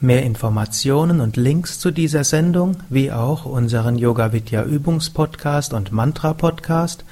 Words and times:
Mehr 0.00 0.22
Informationen 0.22 1.20
und 1.20 1.36
Links 1.36 1.80
zu 1.80 1.90
dieser 1.90 2.22
Sendung, 2.22 2.76
wie 2.88 3.10
auch 3.10 3.44
unseren 3.44 3.98
Yoga 3.98 4.32
Vidya 4.32 4.62
Übungspodcast 4.62 5.72
und 5.72 5.90
Mantra 5.90 6.34
Podcast 6.34 7.04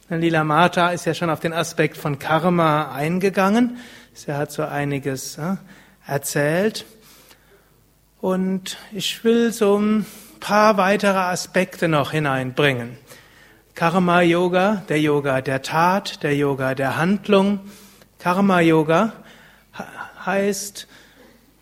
Lila 0.09 0.43
Mata 0.43 0.89
ist 0.89 1.05
ja 1.05 1.13
schon 1.13 1.29
auf 1.29 1.39
den 1.39 1.53
Aspekt 1.53 1.95
von 1.95 2.19
Karma 2.19 2.91
eingegangen. 2.91 3.77
Sie 4.13 4.33
hat 4.33 4.51
so 4.51 4.63
einiges 4.63 5.37
äh, 5.37 5.55
erzählt. 6.05 6.83
Und 8.19 8.77
ich 8.91 9.23
will 9.23 9.53
so 9.53 9.79
ein 9.79 10.05
paar 10.41 10.75
weitere 10.75 11.17
Aspekte 11.17 11.87
noch 11.87 12.11
hineinbringen. 12.11 12.97
Karma 13.73 14.19
Yoga, 14.19 14.83
der 14.89 14.99
Yoga 14.99 15.39
der 15.39 15.61
Tat, 15.61 16.23
der 16.23 16.35
Yoga 16.35 16.75
der 16.75 16.97
Handlung, 16.97 17.61
Karma 18.21 18.59
Yoga 18.59 19.13
heißt 20.27 20.87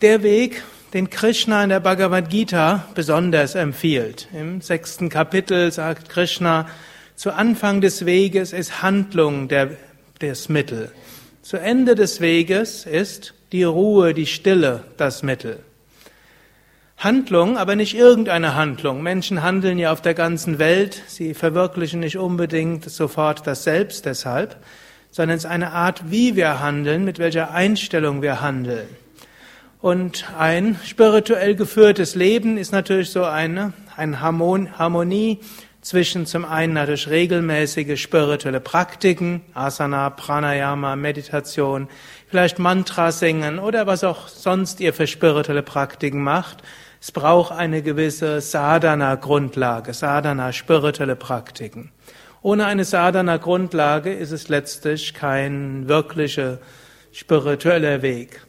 der 0.01 0.23
Weg, 0.23 0.61
den 0.93 1.09
Krishna 1.09 1.63
in 1.63 1.69
der 1.69 1.79
Bhagavad 1.79 2.29
Gita 2.29 2.85
besonders 2.95 3.55
empfiehlt. 3.55 4.27
Im 4.33 4.59
sechsten 4.59 5.07
Kapitel 5.07 5.71
sagt 5.71 6.09
Krishna, 6.09 6.67
zu 7.15 7.31
Anfang 7.31 7.79
des 7.79 8.05
Weges 8.05 8.51
ist 8.51 8.81
Handlung 8.81 9.47
der, 9.47 9.69
das 10.19 10.49
Mittel. 10.49 10.91
Zu 11.43 11.55
Ende 11.55 11.95
des 11.95 12.19
Weges 12.19 12.85
ist 12.85 13.35
die 13.53 13.63
Ruhe, 13.63 14.13
die 14.13 14.25
Stille 14.25 14.83
das 14.97 15.23
Mittel. 15.23 15.59
Handlung, 16.97 17.57
aber 17.57 17.77
nicht 17.77 17.95
irgendeine 17.95 18.55
Handlung. 18.55 19.01
Menschen 19.01 19.43
handeln 19.43 19.79
ja 19.79 19.93
auf 19.93 20.01
der 20.01 20.13
ganzen 20.13 20.59
Welt, 20.59 21.03
sie 21.07 21.33
verwirklichen 21.33 22.01
nicht 22.01 22.17
unbedingt 22.17 22.89
sofort 22.89 23.47
das 23.47 23.63
Selbst 23.63 24.05
deshalb, 24.05 24.57
sondern 25.11 25.37
es 25.37 25.45
ist 25.45 25.49
eine 25.49 25.71
Art, 25.71 26.11
wie 26.11 26.35
wir 26.35 26.59
handeln, 26.59 27.05
mit 27.05 27.19
welcher 27.19 27.51
Einstellung 27.51 28.21
wir 28.21 28.41
handeln. 28.41 28.87
Und 29.81 30.25
ein 30.37 30.77
spirituell 30.85 31.55
geführtes 31.55 32.15
Leben 32.15 32.57
ist 32.57 32.71
natürlich 32.73 33.11
so 33.11 33.23
eine, 33.23 33.73
eine 33.95 34.19
Harmonie 34.21 35.39
zwischen 35.81 36.25
zum 36.25 36.43
einen 36.43 36.73
natürlich 36.73 37.09
regelmäßige 37.09 37.99
spirituelle 37.99 38.59
Praktiken, 38.59 39.41
Asana, 39.53 40.09
Pranayama, 40.09 40.97
Meditation, 40.97 41.87
vielleicht 42.27 42.59
Mantra 42.59 43.11
singen 43.11 43.59
oder 43.59 43.87
was 43.87 44.03
auch 44.03 44.27
sonst 44.27 44.81
ihr 44.81 44.93
für 44.93 45.07
spirituelle 45.07 45.63
Praktiken 45.63 46.21
macht. 46.21 46.61
Es 47.01 47.13
braucht 47.13 47.53
eine 47.53 47.81
gewisse 47.81 48.41
Sadhana-Grundlage, 48.41 49.93
Sadhana, 49.93 50.51
spirituelle 50.51 51.15
Praktiken. 51.15 51.91
Ohne 52.41 52.67
eine 52.67 52.85
Sadhana-Grundlage 52.85 54.13
ist 54.13 54.31
es 54.31 54.47
letztlich 54.47 55.13
kein 55.13 55.89
wirklicher 55.89 56.59
spiritueller 57.11 58.01
Weg. 58.01 58.45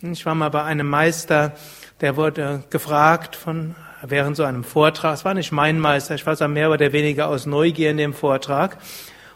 Ich 0.00 0.24
war 0.24 0.36
mal 0.36 0.50
bei 0.50 0.62
einem 0.62 0.88
Meister, 0.88 1.52
der 2.00 2.16
wurde 2.16 2.62
gefragt 2.70 3.34
von, 3.34 3.74
während 4.02 4.36
so 4.36 4.44
einem 4.44 4.62
Vortrag, 4.62 5.14
es 5.14 5.24
war 5.24 5.34
nicht 5.34 5.50
mein 5.50 5.80
Meister, 5.80 6.14
ich 6.14 6.24
war 6.24 6.36
so 6.36 6.46
mehr 6.46 6.70
oder 6.70 6.92
weniger 6.92 7.26
aus 7.28 7.46
Neugier 7.46 7.90
in 7.90 7.96
dem 7.96 8.14
Vortrag, 8.14 8.78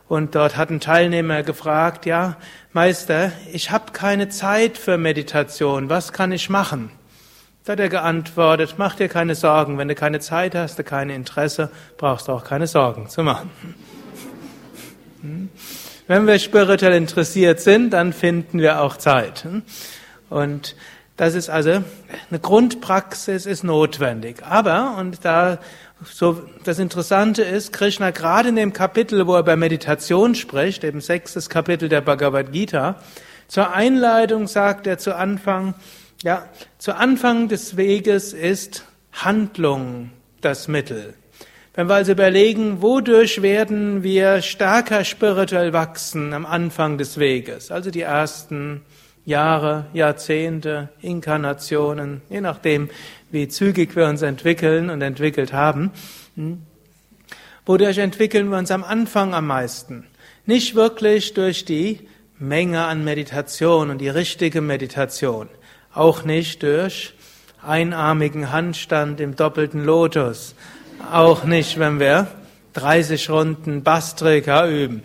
und 0.07 0.37
dort 0.37 0.57
hat 0.57 0.71
ein 0.71 0.79
Teilnehmer 0.79 1.43
gefragt, 1.43 2.07
ja, 2.07 2.37
Meister, 2.73 3.33
ich 3.53 3.73
habe 3.73 3.91
keine 3.91 4.29
Zeit 4.29 4.79
für 4.79 4.99
Meditation, 4.99 5.89
was 5.89 6.13
kann 6.13 6.31
ich 6.31 6.49
machen? 6.49 6.93
Da 7.65 7.73
hat 7.73 7.81
er 7.81 7.89
geantwortet, 7.89 8.77
mach 8.79 8.95
dir 8.95 9.09
keine 9.09 9.35
Sorgen, 9.35 9.79
wenn 9.79 9.89
du 9.89 9.97
keine 9.97 10.21
Zeit 10.21 10.55
hast, 10.55 10.79
du 10.79 10.85
keine 10.85 11.17
Interesse, 11.17 11.71
brauchst 11.97 12.29
du 12.29 12.33
auch 12.33 12.45
keine 12.45 12.69
Sorgen 12.69 13.09
zu 13.09 13.25
machen. 13.25 13.51
Hm? 15.27 15.49
Wenn 16.07 16.27
wir 16.27 16.39
spirituell 16.39 16.95
interessiert 16.95 17.61
sind, 17.61 17.91
dann 17.91 18.13
finden 18.13 18.61
wir 18.61 18.81
auch 18.81 18.97
Zeit. 18.97 19.45
Hm? 19.45 19.63
Und 20.31 20.77
das 21.17 21.35
ist 21.35 21.49
also, 21.49 21.83
eine 22.31 22.41
Grundpraxis 22.41 23.47
ist 23.47 23.65
notwendig. 23.65 24.43
Aber, 24.45 24.97
und 24.99 25.25
da, 25.25 25.59
so, 26.05 26.43
das 26.65 26.79
Interessante 26.79 27.43
ist, 27.43 27.73
Krishna 27.73 28.11
gerade 28.11 28.51
in 28.51 28.57
dem 28.57 28.73
Kapitel, 28.73 29.27
wo 29.27 29.35
er 29.35 29.41
über 29.41 29.57
Meditation 29.57 30.35
spricht, 30.35 30.85
eben 30.85 31.01
sechstes 31.01 31.49
Kapitel 31.49 31.89
der 31.89 32.03
Bhagavad 32.03 32.53
Gita, 32.53 32.97
zur 33.49 33.73
Einleitung 33.73 34.47
sagt 34.47 34.87
er 34.87 34.99
zu 34.99 35.17
Anfang, 35.17 35.75
ja, 36.23 36.47
zu 36.79 36.95
Anfang 36.97 37.49
des 37.49 37.77
Weges 37.77 38.33
ist 38.33 38.85
Handlung 39.13 40.11
das 40.41 40.69
Mittel. 40.69 41.15
Wenn 41.77 41.91
wir 41.91 41.97
also 41.97 42.13
überlegen, 42.13 42.81
wodurch 42.81 43.43
werden 43.43 44.03
wir 44.03 44.41
stärker 44.41 45.05
spirituell 45.05 45.75
wachsen 45.75 46.33
am 46.33 46.47
Anfang 46.47 46.97
des 46.97 47.19
Weges, 47.19 47.71
also 47.71 47.91
die 47.91 48.01
ersten 48.01 48.81
Jahre, 49.27 49.85
Jahrzehnte, 49.93 50.89
Inkarnationen, 51.03 52.23
je 52.31 52.41
nachdem, 52.41 52.89
wie 53.31 53.47
zügig 53.49 53.95
wir 53.95 54.07
uns 54.07 54.23
entwickeln 54.23 54.89
und 54.89 55.03
entwickelt 55.03 55.53
haben, 55.53 55.91
hm, 56.35 56.63
wodurch 57.67 57.99
entwickeln 57.99 58.49
wir 58.49 58.57
uns 58.57 58.71
am 58.71 58.83
Anfang 58.83 59.35
am 59.35 59.47
meisten? 59.47 60.07
Nicht 60.47 60.77
wirklich 60.77 61.35
durch 61.35 61.67
die 61.67 62.09
Menge 62.39 62.85
an 62.85 63.05
Meditation 63.05 63.91
und 63.91 63.99
die 63.99 64.09
richtige 64.09 64.63
Meditation, 64.63 65.51
auch 65.93 66.25
nicht 66.25 66.63
durch 66.63 67.13
einarmigen 67.63 68.51
Handstand 68.51 69.21
im 69.21 69.37
doppelten 69.37 69.85
Lotus, 69.85 70.55
auch 71.13 71.45
nicht, 71.45 71.79
wenn 71.79 72.01
wir 72.01 72.29
30 72.75 73.31
Runden 73.31 73.83
Bastrika 73.83 74.69
üben. 74.69 75.03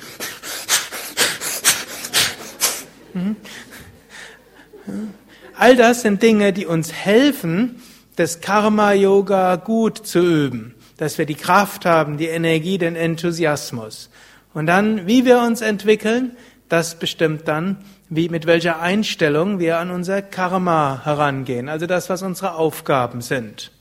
All 5.56 5.75
das 5.75 6.01
sind 6.01 6.24
Dinge, 6.24 6.54
die 6.54 6.65
uns 6.65 6.92
helfen, 6.92 7.81
das 8.15 8.42
Karma-Yoga 8.42 9.56
gut 9.57 10.06
zu 10.06 10.19
üben, 10.19 10.75
dass 10.98 11.18
wir 11.18 11.25
die 11.25 11.36
Kraft 11.36 11.86
haben, 11.86 12.18
die 12.18 12.27
Energie, 12.27 12.77
den 12.77 12.95
Enthusiasmus. 12.95 14.10
Und 14.54 14.65
dann, 14.65 15.07
wie 15.07 15.25
wir 15.25 15.39
uns 15.39 15.62
entwickeln, 15.62 16.36
das 16.68 17.00
bestimmt 17.00 17.48
dann, 17.48 17.77
wie, 18.10 18.27
mit 18.30 18.45
welcher 18.45 18.81
Einstellung 18.81 19.60
wir 19.60 19.77
an 19.77 19.92
unser 19.92 20.21
Karma 20.21 21.01
herangehen, 21.04 21.69
also 21.69 21.86
das, 21.86 22.10
was 22.10 22.21
unsere 22.21 22.56
Aufgaben 22.56 23.21
sind. 23.21 23.71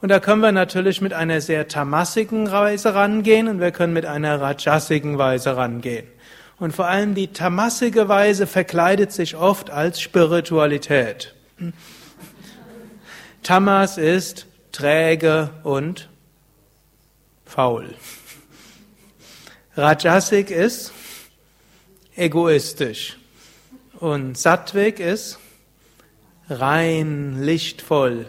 Und 0.00 0.10
da 0.10 0.20
können 0.20 0.42
wir 0.42 0.52
natürlich 0.52 1.00
mit 1.00 1.12
einer 1.12 1.40
sehr 1.40 1.66
tamassigen 1.66 2.50
Weise 2.50 2.94
rangehen 2.94 3.48
und 3.48 3.60
wir 3.60 3.72
können 3.72 3.92
mit 3.92 4.06
einer 4.06 4.40
rajasigen 4.40 5.18
Weise 5.18 5.56
rangehen. 5.56 6.06
Und 6.58 6.74
vor 6.74 6.86
allem 6.86 7.14
die 7.14 7.28
tamassige 7.28 8.08
Weise 8.08 8.46
verkleidet 8.46 9.12
sich 9.12 9.36
oft 9.36 9.70
als 9.70 10.00
Spiritualität. 10.00 11.34
Tamas 13.42 13.98
ist 13.98 14.46
träge 14.72 15.50
und 15.64 16.08
faul. 17.44 17.94
Rajasik 19.76 20.50
ist 20.50 20.92
egoistisch. 22.16 23.16
Und 23.98 24.36
Sattvik 24.36 25.00
ist 25.00 25.38
rein, 26.48 27.42
lichtvoll. 27.42 28.26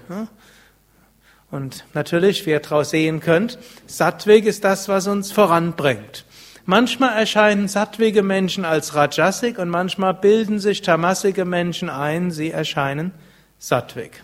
Und 1.52 1.86
natürlich, 1.94 2.46
wie 2.46 2.52
ihr 2.52 2.60
daraus 2.60 2.92
sehen 2.92 3.20
könnt, 3.22 3.58
Sattweg 3.88 4.46
ist 4.46 4.64
das, 4.64 4.88
was 4.88 5.08
uns 5.08 5.32
voranbringt. 5.32 6.26
Manchmal 6.66 7.18
erscheinen 7.18 7.68
sattwige 7.68 8.22
Menschen 8.22 8.66
als 8.66 8.94
Rajasik 8.94 9.58
und 9.58 9.70
manchmal 9.70 10.14
bilden 10.14 10.60
sich 10.60 10.84
tamasige 10.84 11.44
Menschen 11.44 11.90
ein, 11.90 12.30
sie 12.30 12.52
erscheinen 12.52 13.12
Sattvik. 13.58 14.22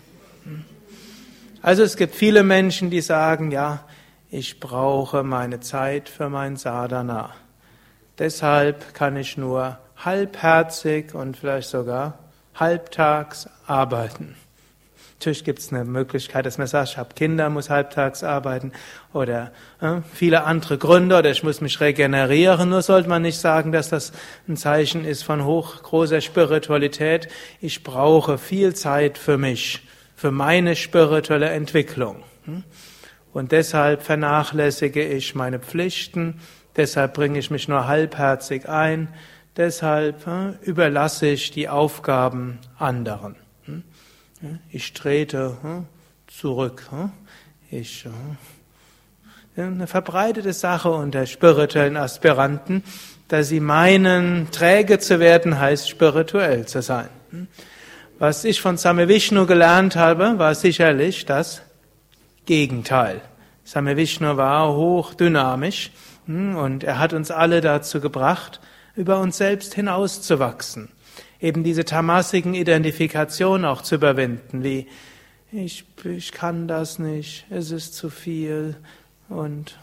Also 1.60 1.82
es 1.82 1.96
gibt 1.96 2.14
viele 2.14 2.44
Menschen, 2.44 2.90
die 2.90 3.00
sagen, 3.00 3.50
ja, 3.50 3.80
ich 4.30 4.60
brauche 4.60 5.24
meine 5.24 5.58
Zeit 5.58 6.08
für 6.08 6.28
mein 6.28 6.54
Sadhana. 6.54 7.30
Deshalb 8.20 8.94
kann 8.94 9.16
ich 9.16 9.36
nur 9.36 9.78
halbherzig 9.96 11.14
und 11.14 11.36
vielleicht 11.36 11.68
sogar 11.68 12.18
halbtags 12.54 13.48
arbeiten. 13.66 14.36
Natürlich 15.18 15.44
gibt 15.44 15.60
es 15.60 15.72
eine 15.72 15.84
Möglichkeit, 15.84 16.44
dass 16.44 16.58
man 16.58 16.66
sagt, 16.66 16.90
ich 16.90 16.98
habe 16.98 17.14
Kinder, 17.14 17.48
muss 17.48 17.70
halbtags 17.70 18.22
arbeiten 18.22 18.72
oder 19.14 19.50
äh, 19.80 20.02
viele 20.12 20.44
andere 20.44 20.76
Gründe 20.76 21.18
oder 21.18 21.30
ich 21.30 21.42
muss 21.42 21.62
mich 21.62 21.80
regenerieren. 21.80 22.68
Nur 22.68 22.82
sollte 22.82 23.08
man 23.08 23.22
nicht 23.22 23.38
sagen, 23.38 23.72
dass 23.72 23.88
das 23.88 24.12
ein 24.46 24.58
Zeichen 24.58 25.06
ist 25.06 25.22
von 25.22 25.44
hoch 25.46 25.82
großer 25.82 26.20
Spiritualität. 26.20 27.28
Ich 27.62 27.82
brauche 27.82 28.36
viel 28.36 28.74
Zeit 28.74 29.16
für 29.16 29.38
mich, 29.38 29.80
für 30.14 30.30
meine 30.30 30.76
spirituelle 30.76 31.48
Entwicklung. 31.48 32.22
Hm? 32.44 32.62
Und 33.32 33.52
deshalb 33.52 34.02
vernachlässige 34.02 35.02
ich 35.02 35.34
meine 35.34 35.60
Pflichten, 35.60 36.40
deshalb 36.76 37.14
bringe 37.14 37.38
ich 37.38 37.50
mich 37.50 37.68
nur 37.68 37.86
halbherzig 37.86 38.68
ein, 38.68 39.08
deshalb 39.56 40.26
äh, 40.26 40.52
überlasse 40.62 41.28
ich 41.28 41.52
die 41.52 41.70
Aufgaben 41.70 42.58
anderen. 42.78 43.36
Hm? 44.46 44.58
Ich 44.70 44.92
trete 44.92 45.56
hm, 45.62 45.86
zurück. 46.26 46.84
Hm? 46.90 47.10
Ich, 47.70 48.06
äh, 49.56 49.62
eine 49.62 49.86
verbreitete 49.86 50.52
Sache 50.52 50.90
unter 50.90 51.26
spirituellen 51.26 51.96
Aspiranten, 51.96 52.84
dass 53.28 53.48
sie 53.48 53.60
meinen, 53.60 54.50
träge 54.52 54.98
zu 54.98 55.18
werden, 55.18 55.58
heißt 55.58 55.88
spirituell 55.88 56.66
zu 56.66 56.82
sein. 56.82 57.08
Hm? 57.30 57.48
Was 58.18 58.44
ich 58.44 58.60
von 58.60 58.76
Same 58.76 59.08
Vishnu 59.08 59.46
gelernt 59.46 59.96
habe, 59.96 60.38
war 60.38 60.54
sicherlich 60.54 61.26
das 61.26 61.62
Gegenteil. 62.46 63.20
Same 63.64 63.96
Vishnu 63.96 64.36
war 64.36 64.74
hochdynamisch 64.74 65.90
und 66.26 66.82
er 66.82 66.98
hat 66.98 67.12
uns 67.12 67.30
alle 67.30 67.60
dazu 67.60 68.00
gebracht, 68.00 68.60
über 68.94 69.20
uns 69.20 69.36
selbst 69.36 69.74
hinauszuwachsen 69.74 70.88
eben 71.40 71.64
diese 71.64 71.84
tamasigen 71.84 72.54
Identifikationen 72.54 73.64
auch 73.64 73.82
zu 73.82 73.96
überwinden, 73.96 74.62
wie 74.62 74.86
ich, 75.52 75.84
ich 76.04 76.32
kann 76.32 76.68
das 76.68 76.98
nicht, 76.98 77.46
es 77.50 77.70
ist 77.70 77.94
zu 77.94 78.10
viel 78.10 78.76
und 79.28 79.78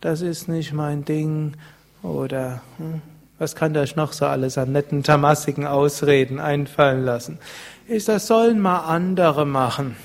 das 0.00 0.20
ist 0.20 0.48
nicht 0.48 0.72
mein 0.72 1.04
Ding 1.04 1.56
oder 2.02 2.62
hm, 2.78 3.02
was 3.38 3.56
kann 3.56 3.74
euch 3.76 3.96
noch 3.96 4.12
so 4.12 4.26
alles 4.26 4.58
an 4.58 4.72
netten 4.72 5.02
tamasigen 5.02 5.66
Ausreden 5.66 6.38
einfallen 6.38 7.04
lassen? 7.04 7.38
Ist, 7.88 8.08
das 8.08 8.26
sollen 8.26 8.60
mal 8.60 8.80
andere 8.80 9.46
machen. 9.46 9.96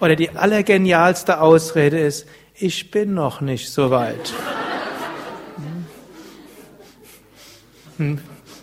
Oder 0.00 0.16
die 0.16 0.30
allergenialste 0.30 1.40
Ausrede 1.40 1.98
ist, 1.98 2.26
ich 2.54 2.90
bin 2.90 3.12
noch 3.14 3.42
nicht 3.42 3.70
so 3.70 3.90
weit. 3.90 4.32
Hm. 7.98 8.08
hm. 8.16 8.18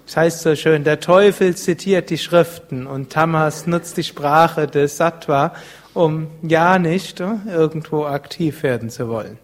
Das 0.06 0.18
heißt 0.18 0.42
so 0.42 0.56
schön, 0.56 0.84
der 0.84 1.00
Teufel 1.00 1.56
zitiert 1.56 2.12
die 2.12 2.20
Schriften 2.20 2.86
und 2.86 3.12
Tamas 3.12 3.66
nutzt 3.66 3.98
die 3.98 4.04
Sprache 4.04 4.68
des 4.68 4.98
Sattva, 4.98 5.56
um 5.96 6.28
ja 6.44 6.78
nicht 6.78 7.20
äh, 7.20 7.38
irgendwo 7.50 8.06
aktiv 8.06 8.62
werden 8.62 8.90
zu 8.92 9.10
wollen. 9.10 9.40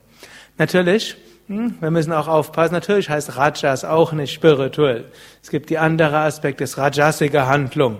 Natürlich, 0.59 1.17
hm, 1.47 1.75
wir 1.79 1.89
müssen 1.89 2.13
auch 2.13 2.27
aufpassen, 2.27 2.73
natürlich 2.73 3.09
heißt 3.09 3.37
Rajas 3.37 3.83
auch 3.83 4.11
nicht 4.11 4.33
spirituell. 4.33 5.05
Es 5.41 5.49
gibt 5.49 5.71
die 5.71 5.79
andere 5.79 6.19
Aspekt 6.19 6.59
des 6.59 6.77
rajasige 6.77 7.47
Handlung. 7.47 7.97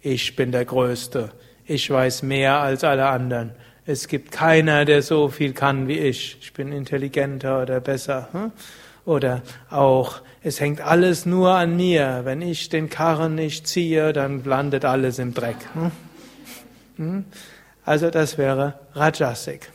Ich 0.00 0.36
bin 0.36 0.52
der 0.52 0.64
Größte. 0.64 1.30
Ich 1.66 1.90
weiß 1.90 2.22
mehr 2.22 2.60
als 2.60 2.84
alle 2.84 3.06
anderen. 3.06 3.52
Es 3.86 4.06
gibt 4.06 4.30
keiner, 4.30 4.84
der 4.84 5.02
so 5.02 5.28
viel 5.28 5.52
kann 5.52 5.88
wie 5.88 5.98
ich. 5.98 6.38
Ich 6.40 6.52
bin 6.52 6.70
intelligenter 6.72 7.62
oder 7.62 7.80
besser. 7.80 8.52
Oder 9.04 9.42
auch, 9.70 10.20
es 10.42 10.60
hängt 10.60 10.80
alles 10.80 11.26
nur 11.26 11.50
an 11.52 11.76
mir. 11.76 12.22
Wenn 12.24 12.40
ich 12.40 12.68
den 12.68 12.88
Karren 12.88 13.34
nicht 13.34 13.66
ziehe, 13.66 14.12
dann 14.12 14.44
landet 14.44 14.84
alles 14.84 15.18
im 15.18 15.34
Dreck. 15.34 15.56
Hm? 15.74 15.90
Hm? 16.96 17.24
Also 17.84 18.10
das 18.10 18.38
wäre 18.38 18.78
Rajasik. 18.94 19.70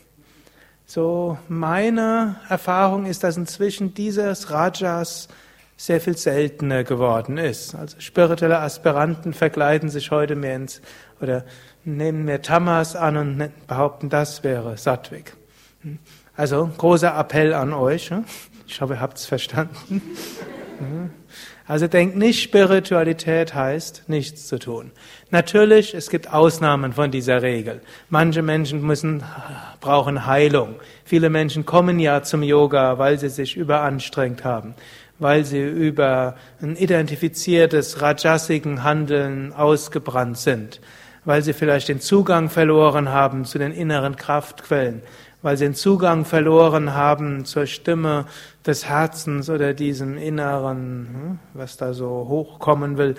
So, 0.85 1.37
meine 1.47 2.37
Erfahrung 2.49 3.05
ist, 3.05 3.23
dass 3.23 3.37
inzwischen 3.37 3.93
dieses 3.93 4.49
Rajas 4.49 5.27
sehr 5.77 6.01
viel 6.01 6.17
seltener 6.17 6.83
geworden 6.83 7.37
ist. 7.37 7.75
Also 7.75 7.99
spirituelle 7.99 8.59
Aspiranten 8.59 9.33
verkleiden 9.33 9.89
sich 9.89 10.09
heute 10.09 10.35
mehr 10.35 10.55
ins, 10.55 10.81
oder 11.21 11.45
nehmen 11.85 12.25
mehr 12.25 12.41
Tamas 12.41 12.95
an 12.95 13.17
und 13.17 13.51
behaupten, 13.67 14.09
das 14.09 14.43
wäre 14.43 14.77
Sattvik. 14.77 15.35
Hm? 15.83 15.99
Also, 16.35 16.69
großer 16.77 17.17
Appell 17.19 17.53
an 17.53 17.73
euch. 17.73 18.11
Ich 18.69 18.79
hoffe, 18.81 18.93
ihr 18.93 19.01
habt 19.01 19.17
es 19.17 19.25
verstanden. 19.25 20.01
Also 21.67 21.87
denkt 21.87 22.15
nicht, 22.15 22.41
Spiritualität 22.41 23.55
heißt, 23.55 24.03
nichts 24.07 24.47
zu 24.47 24.59
tun. 24.59 24.91
Natürlich, 25.31 25.95
es 25.95 26.09
gibt 26.09 26.31
Ausnahmen 26.31 26.93
von 26.93 27.09
dieser 27.09 27.41
Regel. 27.41 27.81
Manche 28.09 28.43
Menschen 28.43 28.81
müssen, 28.83 29.23
brauchen 29.81 30.27
Heilung. 30.27 30.75
Viele 31.03 31.31
Menschen 31.31 31.65
kommen 31.65 31.99
ja 31.99 32.21
zum 32.21 32.43
Yoga, 32.43 32.99
weil 32.99 33.19
sie 33.19 33.29
sich 33.29 33.57
überanstrengt 33.57 34.45
haben, 34.45 34.75
weil 35.17 35.45
sie 35.45 35.61
über 35.63 36.35
ein 36.61 36.75
identifiziertes 36.75 38.03
rajasigen 38.03 38.83
Handeln 38.83 39.51
ausgebrannt 39.51 40.37
sind, 40.37 40.79
weil 41.25 41.41
sie 41.41 41.53
vielleicht 41.53 41.89
den 41.89 42.01
Zugang 42.01 42.49
verloren 42.49 43.09
haben 43.09 43.45
zu 43.45 43.57
den 43.57 43.73
inneren 43.73 44.15
Kraftquellen, 44.15 45.01
weil 45.41 45.57
sie 45.57 45.65
den 45.65 45.75
Zugang 45.75 46.25
verloren 46.25 46.93
haben 46.93 47.45
zur 47.45 47.65
Stimme 47.65 48.25
des 48.65 48.85
Herzens 48.85 49.49
oder 49.49 49.73
diesem 49.73 50.17
Inneren, 50.17 51.07
hm, 51.11 51.39
was 51.53 51.77
da 51.77 51.93
so 51.93 52.25
hochkommen 52.27 52.97
will. 52.97 53.15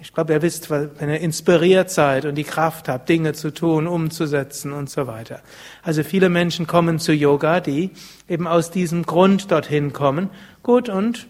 Ich 0.00 0.12
glaube, 0.12 0.34
ihr 0.34 0.42
wisst, 0.42 0.70
wenn 0.70 1.08
ihr 1.08 1.20
inspiriert 1.20 1.90
seid 1.90 2.24
und 2.24 2.34
die 2.34 2.44
Kraft 2.44 2.88
habt, 2.88 3.08
Dinge 3.08 3.32
zu 3.32 3.50
tun, 3.52 3.86
umzusetzen 3.86 4.72
und 4.72 4.90
so 4.90 5.06
weiter. 5.06 5.40
Also 5.82 6.02
viele 6.02 6.28
Menschen 6.28 6.66
kommen 6.66 6.98
zu 6.98 7.12
Yoga, 7.12 7.60
die 7.60 7.90
eben 8.28 8.46
aus 8.46 8.70
diesem 8.70 9.04
Grund 9.04 9.50
dorthin 9.50 9.92
kommen. 9.92 10.30
Gut, 10.62 10.88
und 10.88 11.26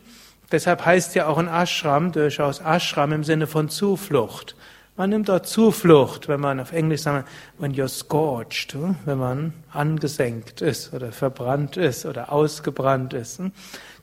deshalb 0.50 0.84
heißt 0.84 1.14
ja 1.14 1.28
auch 1.28 1.38
ein 1.38 1.48
Ashram 1.48 2.12
durchaus 2.12 2.60
Ashram 2.60 3.12
im 3.12 3.24
Sinne 3.24 3.46
von 3.46 3.68
Zuflucht. 3.68 4.56
Man 4.96 5.10
nimmt 5.10 5.28
dort 5.28 5.48
Zuflucht, 5.48 6.28
wenn 6.28 6.38
man 6.38 6.60
auf 6.60 6.72
Englisch 6.72 7.00
sagt, 7.00 7.28
when 7.58 7.72
you're 7.72 7.88
scorched, 7.88 8.74
hm? 8.74 8.94
wenn 9.04 9.18
man 9.18 9.52
angesenkt 9.72 10.60
ist 10.60 10.94
oder 10.94 11.10
verbrannt 11.10 11.76
ist 11.76 12.06
oder 12.06 12.30
ausgebrannt 12.30 13.12
ist. 13.12 13.40
Hm? 13.40 13.50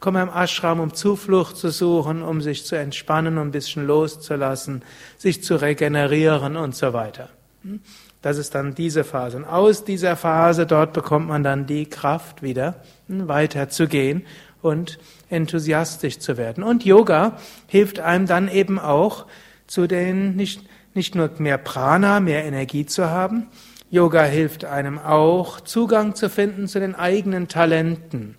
Kommt 0.02 0.16
man 0.16 0.28
im 0.28 0.34
Ashram, 0.36 0.82
um 0.82 0.94
Zuflucht 0.94 1.56
zu 1.56 1.70
suchen, 1.70 2.22
um 2.22 2.42
sich 2.42 2.66
zu 2.66 2.76
entspannen, 2.76 3.38
um 3.38 3.48
ein 3.48 3.52
bisschen 3.52 3.88
loszulassen, 3.88 4.82
sich 5.18 5.42
zu 5.44 5.56
regenerieren 5.56 6.58
und 6.58 6.76
so 6.76 6.92
weiter. 6.92 7.30
Hm? 7.64 7.80
Das 8.22 8.38
ist 8.38 8.54
dann 8.54 8.76
diese 8.76 9.06
Phase. 9.06 9.38
Und 9.38 9.46
aus 9.46 9.86
dieser 9.86 10.18
Phase 10.18 10.66
dort 10.66 10.92
bekommt 10.92 11.30
man 11.30 11.42
dann 11.42 11.68
die 11.68 11.86
Kraft 11.86 12.44
wieder, 12.44 12.76
weiterzugehen 13.08 14.26
und 14.62 15.00
enthusiastisch 15.30 16.20
zu 16.20 16.36
werden. 16.36 16.66
Und 16.66 16.84
Yoga 16.84 17.38
hilft 17.68 18.00
einem 18.00 18.28
dann 18.28 18.50
eben 18.50 18.78
auch, 18.78 19.26
zu 19.68 19.88
den 19.88 20.36
nicht 20.36 20.62
nicht 20.94 21.16
nur 21.16 21.30
mehr 21.38 21.58
Prana, 21.58 22.20
mehr 22.20 22.46
Energie 22.46 22.86
zu 22.86 23.10
haben, 23.10 23.48
Yoga 23.92 24.24
hilft 24.24 24.64
einem 24.64 24.98
auch, 24.98 25.60
Zugang 25.60 26.16
zu 26.16 26.30
finden 26.30 26.70
zu 26.70 26.80
den 26.80 26.96
eigenen 26.96 27.50
Talenten. 27.50 28.36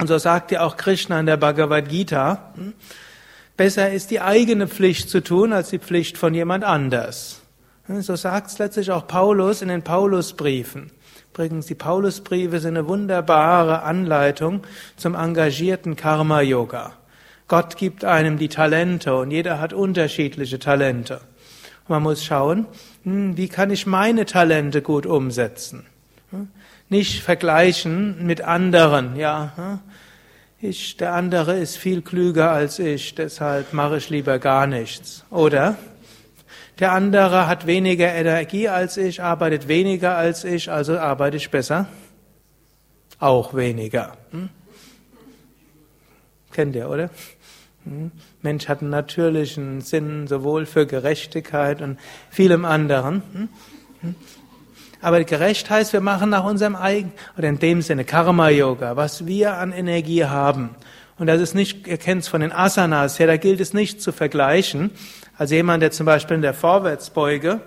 Und 0.00 0.08
so 0.08 0.18
sagt 0.18 0.50
ja 0.50 0.62
auch 0.62 0.76
Krishna 0.76 1.20
in 1.20 1.26
der 1.26 1.36
Bhagavad 1.36 1.88
Gita, 1.88 2.52
hm, 2.56 2.72
besser 3.56 3.92
ist 3.92 4.10
die 4.10 4.20
eigene 4.20 4.66
Pflicht 4.66 5.08
zu 5.08 5.22
tun 5.22 5.52
als 5.52 5.70
die 5.70 5.78
Pflicht 5.78 6.18
von 6.18 6.34
jemand 6.34 6.64
anders. 6.64 7.42
Hm, 7.86 8.02
so 8.02 8.16
sagt 8.16 8.50
es 8.50 8.58
letztlich 8.58 8.90
auch 8.90 9.06
Paulus 9.06 9.62
in 9.62 9.68
den 9.68 9.82
Paulusbriefen. 9.82 10.90
Übrigens, 11.32 11.66
die 11.66 11.76
Paulusbriefe 11.76 12.58
sind 12.58 12.76
eine 12.76 12.88
wunderbare 12.88 13.82
Anleitung 13.82 14.64
zum 14.96 15.14
engagierten 15.14 15.94
Karma-Yoga. 15.94 16.92
Gott 17.46 17.76
gibt 17.76 18.04
einem 18.04 18.36
die 18.36 18.48
Talente 18.48 19.14
und 19.14 19.30
jeder 19.30 19.60
hat 19.60 19.72
unterschiedliche 19.72 20.58
Talente. 20.58 21.20
Man 21.92 22.04
muss 22.04 22.24
schauen, 22.24 22.64
hm, 23.04 23.36
wie 23.36 23.48
kann 23.48 23.70
ich 23.70 23.84
meine 23.84 24.24
Talente 24.24 24.80
gut 24.80 25.04
umsetzen. 25.04 25.84
Hm? 26.30 26.48
Nicht 26.88 27.22
vergleichen 27.22 28.24
mit 28.24 28.40
anderen, 28.40 29.14
ja. 29.16 29.52
Hm? 29.56 29.78
Ich, 30.62 30.96
der 30.96 31.12
andere 31.12 31.58
ist 31.58 31.76
viel 31.76 32.00
klüger 32.00 32.50
als 32.50 32.78
ich, 32.78 33.14
deshalb 33.14 33.74
mache 33.74 33.98
ich 33.98 34.08
lieber 34.08 34.38
gar 34.38 34.66
nichts. 34.66 35.26
Oder 35.28 35.76
der 36.78 36.92
andere 36.92 37.46
hat 37.46 37.66
weniger 37.66 38.10
Energie 38.10 38.70
als 38.70 38.96
ich, 38.96 39.22
arbeitet 39.22 39.68
weniger 39.68 40.16
als 40.16 40.44
ich, 40.44 40.70
also 40.70 40.98
arbeite 40.98 41.36
ich 41.36 41.50
besser. 41.50 41.88
Auch 43.18 43.52
weniger. 43.52 44.16
Hm? 44.30 44.48
Kennt 46.52 46.74
ihr, 46.74 46.88
oder? 46.88 47.10
Hm? 47.84 48.10
Mensch 48.42 48.68
hat 48.68 48.80
einen 48.80 48.90
natürlichen 48.90 49.80
Sinn 49.80 50.26
sowohl 50.26 50.66
für 50.66 50.86
Gerechtigkeit 50.86 51.82
und 51.82 51.98
vielem 52.30 52.64
anderen. 52.64 53.22
Hm? 53.32 53.48
Hm? 54.00 54.14
Aber 55.00 55.24
gerecht 55.24 55.68
heißt, 55.68 55.92
wir 55.92 56.00
machen 56.00 56.30
nach 56.30 56.44
unserem 56.44 56.76
eigenen, 56.76 57.12
oder 57.36 57.48
in 57.48 57.58
dem 57.58 57.82
Sinne 57.82 58.04
Karma-Yoga, 58.04 58.96
was 58.96 59.26
wir 59.26 59.58
an 59.58 59.72
Energie 59.72 60.24
haben. 60.24 60.70
Und 61.18 61.26
das 61.26 61.40
ist 61.40 61.54
nicht, 61.54 61.88
ihr 61.88 61.98
kennt 61.98 62.22
es 62.22 62.28
von 62.28 62.40
den 62.40 62.52
Asanas 62.52 63.18
her, 63.18 63.26
da 63.26 63.36
gilt 63.36 63.60
es 63.60 63.74
nicht 63.74 64.00
zu 64.00 64.12
vergleichen. 64.12 64.90
Also 65.36 65.56
jemand, 65.56 65.82
der 65.82 65.90
zum 65.90 66.06
Beispiel 66.06 66.36
in 66.36 66.42
der 66.42 66.54
Vorwärtsbeuge 66.54 67.60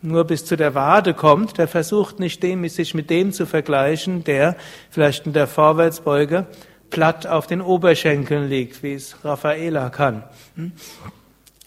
nur 0.00 0.24
bis 0.24 0.44
zu 0.44 0.56
der 0.56 0.74
Wade 0.74 1.12
kommt, 1.12 1.58
der 1.58 1.68
versucht 1.68 2.20
nicht 2.20 2.42
dem, 2.42 2.66
sich 2.68 2.94
mit 2.94 3.10
dem 3.10 3.32
zu 3.32 3.46
vergleichen, 3.46 4.24
der 4.24 4.56
vielleicht 4.90 5.26
in 5.26 5.32
der 5.32 5.46
Vorwärtsbeuge 5.46 6.46
platt 6.90 7.26
auf 7.26 7.46
den 7.46 7.60
Oberschenkeln 7.60 8.48
liegt, 8.48 8.82
wie 8.82 8.94
es 8.94 9.24
Raffaela 9.24 9.90
kann. 9.90 10.22
Hm? 10.56 10.72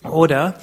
Oder 0.03 0.55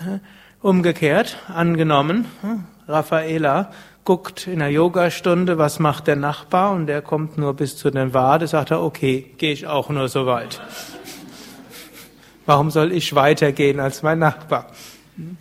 äh, 0.00 0.18
umgekehrt, 0.60 1.38
angenommen, 1.48 2.26
hm, 2.40 2.64
Raffaela 2.88 3.70
guckt 4.04 4.46
in 4.46 4.58
der 4.58 4.70
Yogastunde, 4.70 5.58
was 5.58 5.78
macht 5.78 6.08
der 6.08 6.16
Nachbar 6.16 6.72
und 6.72 6.86
der 6.86 7.02
kommt 7.02 7.38
nur 7.38 7.54
bis 7.54 7.76
zu 7.76 7.90
den 7.90 8.12
Wade, 8.14 8.46
sagt 8.48 8.72
er, 8.72 8.82
okay, 8.82 9.34
gehe 9.38 9.52
ich 9.52 9.66
auch 9.66 9.90
nur 9.90 10.08
so 10.08 10.26
weit. 10.26 10.60
Warum 12.46 12.70
soll 12.70 12.90
ich 12.92 13.14
weitergehen 13.14 13.78
als 13.78 14.02
mein 14.02 14.18
Nachbar? 14.18 14.72
Hm? 15.16 15.36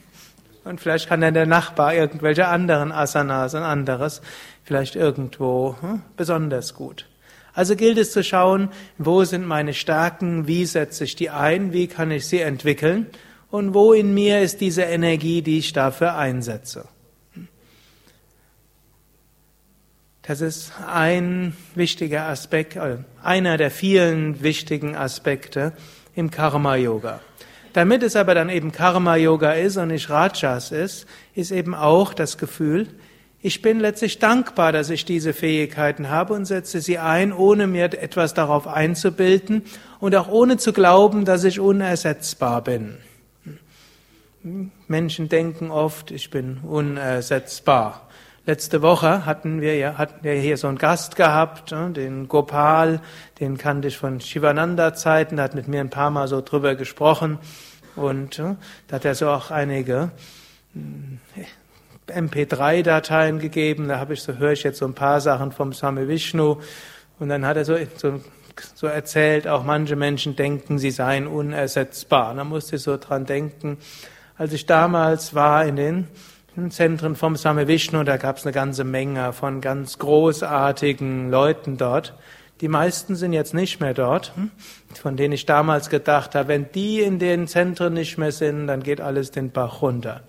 Und 0.63 0.79
vielleicht 0.79 1.09
kann 1.09 1.21
dann 1.21 1.33
der 1.33 1.47
Nachbar 1.47 1.95
irgendwelche 1.95 2.47
anderen 2.47 2.91
Asanas 2.91 3.55
und 3.55 3.63
anderes 3.63 4.21
vielleicht 4.63 4.95
irgendwo 4.95 5.75
besonders 6.15 6.75
gut. 6.75 7.07
Also 7.53 7.75
gilt 7.75 7.97
es 7.97 8.11
zu 8.11 8.23
schauen, 8.23 8.69
wo 8.97 9.23
sind 9.23 9.45
meine 9.45 9.73
Stärken, 9.73 10.47
wie 10.47 10.65
setze 10.65 11.03
ich 11.03 11.15
die 11.15 11.29
ein, 11.29 11.73
wie 11.73 11.87
kann 11.87 12.11
ich 12.11 12.27
sie 12.27 12.39
entwickeln 12.39 13.07
und 13.49 13.73
wo 13.73 13.93
in 13.93 14.13
mir 14.13 14.41
ist 14.41 14.61
diese 14.61 14.83
Energie, 14.83 15.41
die 15.41 15.59
ich 15.59 15.73
dafür 15.73 16.15
einsetze. 16.15 16.85
Das 20.21 20.39
ist 20.39 20.71
ein 20.87 21.57
wichtiger 21.75 22.27
Aspekt, 22.27 22.75
äh, 22.75 22.97
einer 23.23 23.57
der 23.57 23.71
vielen 23.71 24.41
wichtigen 24.43 24.95
Aspekte 24.95 25.73
im 26.15 26.31
Karma-Yoga. 26.31 27.19
Damit 27.73 28.03
es 28.03 28.15
aber 28.15 28.35
dann 28.35 28.49
eben 28.49 28.71
Karma-Yoga 28.71 29.53
ist 29.53 29.77
und 29.77 29.89
nicht 29.89 30.09
Rajas 30.09 30.71
ist, 30.71 31.07
ist 31.33 31.51
eben 31.51 31.73
auch 31.73 32.13
das 32.13 32.37
Gefühl, 32.37 32.87
ich 33.43 33.61
bin 33.61 33.79
letztlich 33.79 34.19
dankbar, 34.19 34.71
dass 34.71 34.89
ich 34.89 35.03
diese 35.03 35.33
Fähigkeiten 35.33 36.09
habe 36.09 36.33
und 36.33 36.45
setze 36.45 36.79
sie 36.79 36.99
ein, 36.99 37.33
ohne 37.33 37.65
mir 37.65 37.85
etwas 37.85 38.33
darauf 38.35 38.67
einzubilden 38.67 39.63
und 39.99 40.15
auch 40.15 40.27
ohne 40.27 40.57
zu 40.57 40.73
glauben, 40.73 41.25
dass 41.25 41.43
ich 41.43 41.59
unersetzbar 41.59 42.63
bin. 42.63 42.97
Menschen 44.87 45.27
denken 45.29 45.71
oft, 45.71 46.11
ich 46.11 46.29
bin 46.29 46.57
unersetzbar. 46.59 48.07
Letzte 48.45 48.81
Woche 48.81 49.25
hatten 49.25 49.61
wir 49.61 49.75
ja, 49.75 49.97
hatten 49.97 50.23
wir 50.23 50.33
hier 50.33 50.57
so 50.57 50.67
einen 50.67 50.79
Gast 50.79 51.15
gehabt, 51.15 51.71
ne, 51.71 51.91
den 51.91 52.27
Gopal, 52.27 53.01
den 53.39 53.57
kannte 53.57 53.87
ich 53.87 53.97
von 53.97 54.19
Shivananda-Zeiten, 54.19 55.35
der 55.35 55.45
hat 55.45 55.55
mit 55.55 55.67
mir 55.67 55.79
ein 55.79 55.91
paar 55.91 56.09
Mal 56.09 56.27
so 56.27 56.41
drüber 56.41 56.73
gesprochen 56.73 57.37
und 57.95 58.39
ne, 58.39 58.57
da 58.87 58.95
hat 58.95 59.05
er 59.05 59.13
so 59.13 59.29
auch 59.29 59.51
einige 59.51 60.11
MP3-Dateien 62.15 63.39
gegeben, 63.39 63.87
da 63.87 63.99
habe 63.99 64.13
ich 64.13 64.21
so, 64.21 64.37
höre 64.37 64.51
ich 64.51 64.63
jetzt 64.63 64.79
so 64.79 64.85
ein 64.85 64.93
paar 64.93 65.21
Sachen 65.21 65.51
vom 65.51 65.73
Swami 65.73 66.07
Vishnu 66.07 66.57
und 67.19 67.29
dann 67.29 67.45
hat 67.45 67.57
er 67.57 67.65
so, 67.65 67.75
so, 67.95 68.19
so 68.75 68.87
erzählt, 68.87 69.47
auch 69.47 69.63
manche 69.63 69.95
Menschen 69.95 70.35
denken, 70.35 70.79
sie 70.79 70.91
seien 70.91 71.27
unersetzbar. 71.27 72.33
Da 72.35 72.43
musste 72.43 72.75
ich 72.77 72.81
so 72.81 72.97
dran 72.97 73.25
denken, 73.25 73.77
als 74.37 74.53
ich 74.53 74.65
damals 74.65 75.35
war 75.35 75.65
in 75.65 75.75
den 75.75 76.07
Zentren 76.69 77.15
vom 77.15 77.37
Swami 77.37 77.67
Vishnu, 77.67 78.03
da 78.03 78.17
gab 78.17 78.37
es 78.37 78.45
eine 78.45 78.51
ganze 78.51 78.83
Menge 78.83 79.31
von 79.33 79.61
ganz 79.61 79.99
großartigen 79.99 81.29
Leuten 81.29 81.77
dort. 81.77 82.13
Die 82.59 82.67
meisten 82.67 83.15
sind 83.15 83.33
jetzt 83.33 83.53
nicht 83.53 83.79
mehr 83.79 83.93
dort, 83.93 84.35
hm, 84.35 84.51
von 84.93 85.17
denen 85.17 85.33
ich 85.33 85.45
damals 85.45 85.89
gedacht 85.89 86.35
habe, 86.35 86.49
wenn 86.49 86.71
die 86.71 87.01
in 87.01 87.19
den 87.19 87.47
Zentren 87.47 87.93
nicht 87.93 88.17
mehr 88.17 88.31
sind, 88.31 88.67
dann 88.67 88.83
geht 88.83 89.01
alles 89.01 89.31
den 89.31 89.51
Bach 89.51 89.81
runter. 89.81 90.21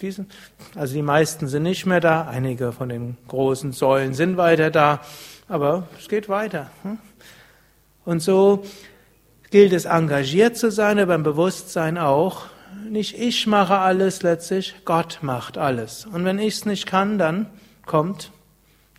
Hm. 0.00 0.26
Also 0.74 0.94
die 0.94 1.02
meisten 1.02 1.48
sind 1.48 1.62
nicht 1.64 1.86
mehr 1.86 2.00
da, 2.00 2.22
einige 2.28 2.72
von 2.72 2.88
den 2.88 3.16
großen 3.28 3.72
Säulen 3.72 4.14
sind 4.14 4.36
weiter 4.36 4.70
da, 4.70 5.00
aber 5.48 5.88
es 5.98 6.08
geht 6.08 6.28
weiter. 6.28 6.70
Hm? 6.82 6.98
Und 8.04 8.20
so 8.20 8.64
gilt 9.50 9.72
es 9.72 9.84
engagiert 9.84 10.56
zu 10.56 10.70
sein, 10.70 10.98
aber 10.98 11.14
im 11.14 11.22
Bewusstsein 11.22 11.98
auch, 11.98 12.46
nicht 12.88 13.18
ich 13.18 13.46
mache 13.46 13.78
alles 13.78 14.22
letztlich, 14.22 14.74
Gott 14.84 15.18
macht 15.22 15.58
alles. 15.58 16.06
Und 16.06 16.24
wenn 16.24 16.38
ich 16.38 16.54
es 16.54 16.66
nicht 16.66 16.86
kann, 16.86 17.18
dann 17.18 17.46
kommt 17.84 18.32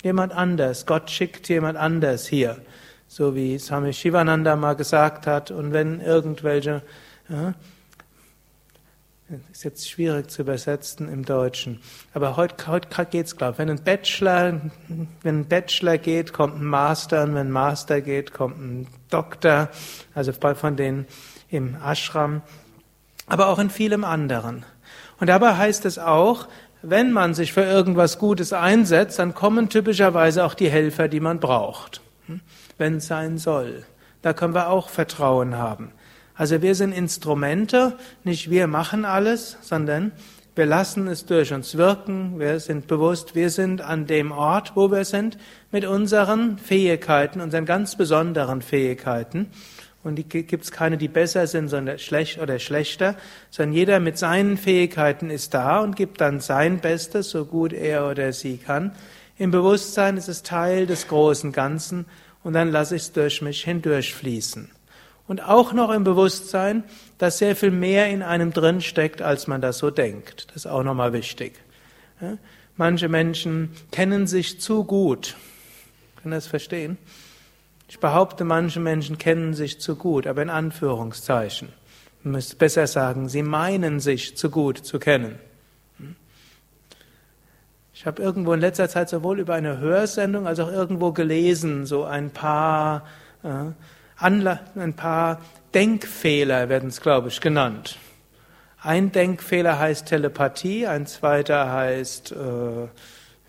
jemand 0.04 0.34
anders. 0.34 0.86
Gott 0.86 1.10
schickt 1.10 1.48
jemand 1.50 1.77
anders 1.77 2.27
hier. 2.27 2.58
So 3.08 3.36
wie 3.36 3.58
Swami 3.58 3.94
Shivananda 3.94 4.56
mal 4.56 4.75
gesagt 4.75 5.27
hat. 5.27 5.51
Und 5.51 5.74
wenn 5.74 6.01
irgendwelche 6.01 6.82
ja, 7.30 7.54
ist 9.51 9.63
jetzt 9.63 9.89
schwierig 9.89 10.31
zu 10.31 10.43
übersetzen 10.43 11.10
im 11.10 11.25
Deutschen. 11.25 11.81
Aber 12.13 12.38
heute, 12.38 12.67
heute 12.67 13.05
geht's 13.05 13.36
klar. 13.36 13.57
Wenn 13.57 13.69
ein 13.69 13.84
Bachelor, 13.84 14.62
wenn 15.22 15.39
ein 15.41 15.48
Bachelor 15.48 15.98
geht, 15.98 16.31
kommt 16.31 16.62
ein 16.62 16.65
Master, 16.65 17.24
und 17.24 17.36
wenn 17.36 17.48
ein 17.48 17.51
Master 17.51 18.00
geht, 18.01 18.34
kommt 18.34 18.57
ein 18.57 18.88
Doktor. 19.10 19.69
Also 20.15 20.31
von 20.31 20.77
denen 20.77 21.07
im 21.50 21.75
Ashram. 21.75 22.41
Aber 23.25 23.50
auch 23.50 23.60
in 23.60 23.69
vielem 23.69 24.05
anderen. 24.05 24.65
Und 25.19 25.27
dabei 25.27 25.57
heißt 25.57 25.86
es 25.86 26.00
auch, 26.00 26.48
wenn 26.81 27.12
man 27.12 27.34
sich 27.34 27.51
für 27.51 27.63
irgendwas 27.63 28.19
Gutes 28.19 28.53
einsetzt, 28.53 29.19
dann 29.19 29.34
kommen 29.34 29.67
typischerweise 29.67 30.46
auch 30.46 30.53
die 30.53 30.69
Helfer, 30.69 31.10
die 31.10 31.19
man 31.19 31.39
braucht. 31.39 32.01
Hm? 32.27 32.39
Wenn 32.77 32.98
es 32.98 33.07
sein 33.07 33.38
soll. 33.38 33.84
Da 34.22 34.34
können 34.34 34.53
wir 34.53 34.69
auch 34.69 34.89
Vertrauen 34.89 35.57
haben. 35.57 35.91
Also 36.38 36.62
wir 36.62 36.75
sind 36.75 36.91
Instrumente, 36.91 37.98
nicht 38.24 38.51
wir 38.51 38.67
machen 38.67 39.06
alles, 39.06 39.58
sondern 39.62 40.12
wir 40.56 40.67
lassen 40.67 41.08
es 41.08 41.25
durch 41.25 41.51
uns 41.51 41.77
wirken, 41.77 42.39
wir 42.39 42.60
sind 42.60 42.86
bewusst, 42.86 43.34
wir 43.34 43.50
sind 43.50 43.82
an 43.82 44.06
dem 44.06 44.32
Ort, 44.32 44.74
wo 44.75 44.91
wir 44.91 45.03
sind, 45.03 45.38
mit 45.72 45.86
unseren 45.86 46.60
Fähigkeiten, 46.60 47.41
unseren 47.41 47.65
ganz 47.65 47.96
besonderen 47.96 48.62
Fähigkeiten. 48.62 49.48
Und 50.03 50.15
die 50.15 50.24
gibt 50.24 50.63
es 50.63 50.72
keine, 50.72 50.98
die 50.98 51.08
besser 51.08 51.48
sind 51.48 51.70
sondern 51.70 51.98
schlecht 51.98 52.39
oder 52.39 52.60
schlechter, 52.60 53.15
sondern 53.50 53.74
jeder 53.74 54.00
mit 54.00 54.20
seinen 54.20 54.58
Fähigkeiten 54.58 55.32
ist 55.32 55.56
da 55.56 55.79
und 55.79 55.96
gibt 55.96 56.22
dann 56.22 56.39
sein 56.39 56.79
Bestes, 56.79 57.32
so 57.32 57.46
gut 57.46 57.74
er 57.74 58.08
oder 58.08 58.32
sie 58.32 58.58
kann. 58.58 58.94
Im 59.39 59.50
Bewusstsein 59.50 60.17
ist 60.17 60.29
es 60.29 60.44
Teil 60.44 60.86
des 60.86 61.08
großen 61.08 61.51
Ganzen 61.51 62.06
und 62.44 62.53
dann 62.53 62.72
lasse 62.72 62.96
ich 62.96 63.03
es 63.03 63.12
durch 63.12 63.41
mich 63.41 63.63
hindurchfließen 63.63 64.76
und 65.27 65.43
auch 65.43 65.74
noch 65.74 65.91
im 65.91 66.03
Bewusstsein, 66.03 66.84
dass 67.17 67.38
sehr 67.38 67.55
viel 67.55 67.72
mehr 67.72 68.10
in 68.10 68.22
einem 68.22 68.53
drin 68.53 68.81
steckt, 68.81 69.22
als 69.22 69.48
man 69.48 69.62
das 69.62 69.77
so 69.77 69.91
denkt. 69.91 70.48
Das 70.48 70.57
ist 70.57 70.67
auch 70.67 70.84
nochmal 70.84 71.13
wichtig. 71.13 71.53
Manche 72.77 73.10
Menschen 73.10 73.72
kennen 73.91 74.27
sich 74.27 74.62
zu 74.62 74.84
gut. 74.84 75.36
Können 76.22 76.34
das 76.34 76.48
verstehen? 76.48 76.98
Ich 77.89 78.00
behaupte, 78.00 78.43
manche 78.43 78.79
Menschen 78.79 79.17
kennen 79.17 79.53
sich 79.53 79.79
zu 79.79 79.96
gut, 79.96 80.27
aber 80.27 80.41
in 80.41 80.50
Anführungszeichen. 80.50 81.69
Man 82.24 82.34
müsste 82.34 82.55
besser 82.55 82.88
sagen, 82.88 83.29
sie 83.29 83.43
meinen 83.43 84.00
sich 84.00 84.36
zu 84.38 84.50
gut 84.50 84.77
zu 84.77 85.00
kennen. 85.00 85.39
Ich 87.93 88.05
habe 88.05 88.22
irgendwo 88.22 88.53
in 88.53 88.60
letzter 88.60 88.89
Zeit 88.89 89.10
sowohl 89.10 89.39
über 89.39 89.55
eine 89.55 89.79
Hörsendung 89.79 90.46
als 90.46 90.60
auch 90.60 90.72
irgendwo 90.72 91.13
gelesen, 91.13 91.88
so 91.88 92.03
ein 92.03 92.29
paar 92.29 93.07
äh, 93.41 93.72
Anla 94.17 94.62
ein 94.75 94.93
paar 94.93 95.41
Denkfehler 95.74 96.69
werden 96.69 96.89
es, 96.89 97.01
glaube 97.01 97.27
ich, 97.27 97.39
genannt. 97.39 97.97
Ein 98.81 99.12
Denkfehler 99.12 99.79
heißt 99.79 100.07
Telepathie, 100.07 100.88
ein 100.88 101.05
zweiter 101.05 101.71
heißt 101.71 102.31
äh, 102.31 102.88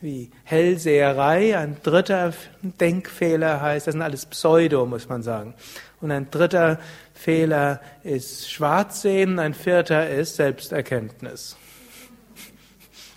wie 0.00 0.30
Hellseherei, 0.44 1.56
ein 1.56 1.76
dritter 1.82 2.32
Denkfehler 2.62 3.60
heißt, 3.60 3.86
das 3.86 3.92
sind 3.92 4.02
alles 4.02 4.26
Pseudo, 4.26 4.86
muss 4.86 5.08
man 5.08 5.22
sagen. 5.22 5.54
Und 6.00 6.10
ein 6.10 6.30
dritter 6.30 6.78
Fehler 7.14 7.80
ist 8.04 8.50
Schwarzsehen, 8.50 9.38
ein 9.38 9.54
vierter 9.54 10.08
ist 10.08 10.36
Selbsterkenntnis. 10.36 11.56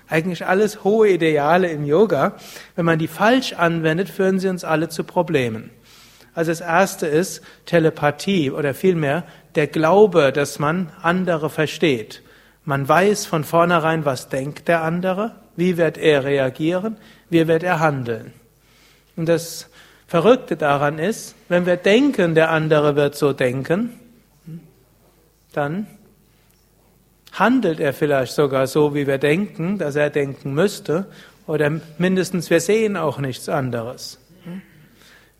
Eigentlich 0.07 0.45
alles 0.45 0.83
hohe 0.83 1.09
Ideale 1.09 1.69
im 1.69 1.85
Yoga. 1.85 2.35
Wenn 2.75 2.85
man 2.85 2.99
die 2.99 3.07
falsch 3.07 3.53
anwendet, 3.53 4.09
führen 4.09 4.39
sie 4.39 4.49
uns 4.49 4.63
alle 4.63 4.89
zu 4.89 5.03
Problemen. 5.03 5.69
Also 6.33 6.51
das 6.51 6.61
erste 6.61 7.07
ist 7.07 7.41
Telepathie 7.65 8.51
oder 8.51 8.73
vielmehr 8.73 9.23
der 9.55 9.67
Glaube, 9.67 10.31
dass 10.31 10.59
man 10.59 10.91
andere 11.01 11.49
versteht. 11.49 12.21
Man 12.63 12.87
weiß 12.87 13.25
von 13.25 13.43
vornherein, 13.43 14.05
was 14.05 14.29
denkt 14.29 14.67
der 14.67 14.83
andere, 14.83 15.35
wie 15.55 15.77
wird 15.77 15.97
er 15.97 16.23
reagieren, 16.23 16.97
wie 17.29 17.47
wird 17.47 17.63
er 17.63 17.79
handeln. 17.79 18.33
Und 19.17 19.27
das 19.27 19.69
Verrückte 20.07 20.57
daran 20.57 20.99
ist, 20.99 21.35
wenn 21.49 21.65
wir 21.65 21.77
denken, 21.77 22.35
der 22.35 22.49
andere 22.49 22.95
wird 22.95 23.15
so 23.15 23.33
denken, 23.33 23.91
dann 25.53 25.87
handelt 27.31 27.79
er 27.79 27.93
vielleicht 27.93 28.33
sogar 28.33 28.67
so, 28.67 28.93
wie 28.93 29.07
wir 29.07 29.17
denken, 29.17 29.77
dass 29.77 29.95
er 29.95 30.09
denken 30.09 30.53
müsste, 30.53 31.07
oder 31.47 31.71
mindestens 31.97 32.49
wir 32.49 32.61
sehen 32.61 32.95
auch 32.95 33.17
nichts 33.17 33.49
anderes. 33.49 34.20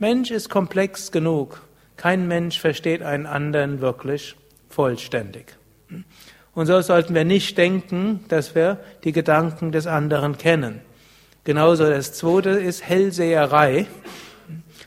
Mensch 0.01 0.31
ist 0.31 0.49
komplex 0.49 1.11
genug. 1.11 1.61
Kein 1.95 2.27
Mensch 2.27 2.59
versteht 2.59 3.03
einen 3.03 3.27
anderen 3.27 3.81
wirklich 3.81 4.35
vollständig. 4.67 5.55
Und 6.55 6.65
so 6.65 6.81
sollten 6.81 7.13
wir 7.13 7.23
nicht 7.23 7.55
denken, 7.55 8.25
dass 8.27 8.55
wir 8.55 8.79
die 9.03 9.11
Gedanken 9.11 9.71
des 9.71 9.85
anderen 9.85 10.39
kennen. 10.39 10.81
Genauso 11.43 11.87
das 11.87 12.13
zweite 12.13 12.49
ist 12.49 12.83
Hellseherei. 12.83 13.85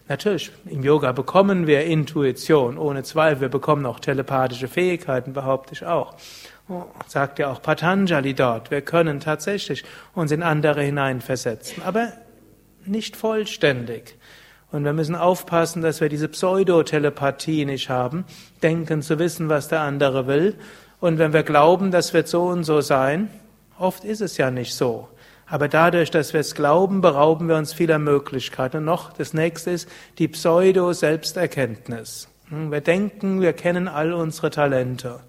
Natürlich, 0.09 0.51
im 0.67 0.83
Yoga 0.83 1.13
bekommen 1.13 1.69
wir 1.69 1.85
Intuition, 1.85 2.77
ohne 2.77 3.05
Zweifel. 3.05 3.43
Wir 3.43 3.49
bekommen 3.51 3.87
auch 3.87 4.01
telepathische 4.01 4.67
Fähigkeiten, 4.67 5.33
behaupte 5.33 5.75
ich 5.75 5.87
auch. 5.87 6.17
Sagt 7.07 7.39
ja 7.39 7.53
auch 7.53 7.63
Patanjali 7.63 8.35
dort. 8.35 8.73
Wir 8.73 8.81
können 8.81 9.21
tatsächlich 9.21 9.85
uns 10.13 10.33
in 10.33 10.43
andere 10.43 10.83
hineinversetzen, 10.83 11.85
aber 11.85 12.15
nicht 12.85 13.15
vollständig. 13.15 14.17
Und 14.75 14.85
wir 14.85 14.93
müssen 14.93 15.15
aufpassen, 15.15 15.83
dass 15.83 16.01
wir 16.01 16.09
diese 16.09 16.27
Pseudotelepathie 16.27 17.65
nicht 17.65 17.91
haben, 17.91 18.25
denken 18.61 19.03
zu 19.03 19.21
wissen, 19.21 19.49
was 19.49 19.69
der 19.69 19.83
andere 19.83 20.27
will. 20.27 20.57
Und 20.99 21.19
wenn 21.19 21.33
wir 21.33 21.45
glauben, 21.45 21.93
das 21.93 22.13
wird 22.13 22.27
so 22.27 22.47
und 22.47 22.65
so 22.65 22.81
sein, 22.81 23.31
oft 23.79 24.05
ist 24.05 24.21
es 24.21 24.37
ja 24.37 24.51
nicht 24.51 24.75
so. 24.75 25.07
Aber 25.47 25.69
dadurch, 25.69 26.11
dass 26.11 26.33
wir 26.33 26.41
es 26.41 26.57
glauben, 26.57 27.03
berauben 27.03 27.47
wir 27.47 27.55
uns 27.55 27.73
vieler 27.73 28.01
Möglichkeiten. 28.01 28.79
Und 28.79 28.87
noch, 28.87 29.13
das 29.13 29.33
nächste 29.33 29.71
ist 29.71 29.89
die 30.19 30.27
Pseudo-Selbsterkenntnis. 30.27 32.27
Hm, 32.49 32.73
wir 32.73 32.81
denken, 32.81 33.41
wir 33.41 33.53
kennen 33.53 33.87
all 33.87 34.13
unsere 34.13 34.51
Talente 34.51 35.21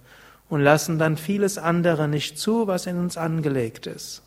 und 0.49 0.61
lassen 0.61 0.97
dann 0.97 1.17
vieles 1.17 1.59
andere 1.59 2.07
nicht 2.07 2.39
zu, 2.39 2.65
was 2.65 2.87
in 2.87 2.97
uns 2.97 3.15
angelegt 3.15 3.85
ist. 3.85 4.23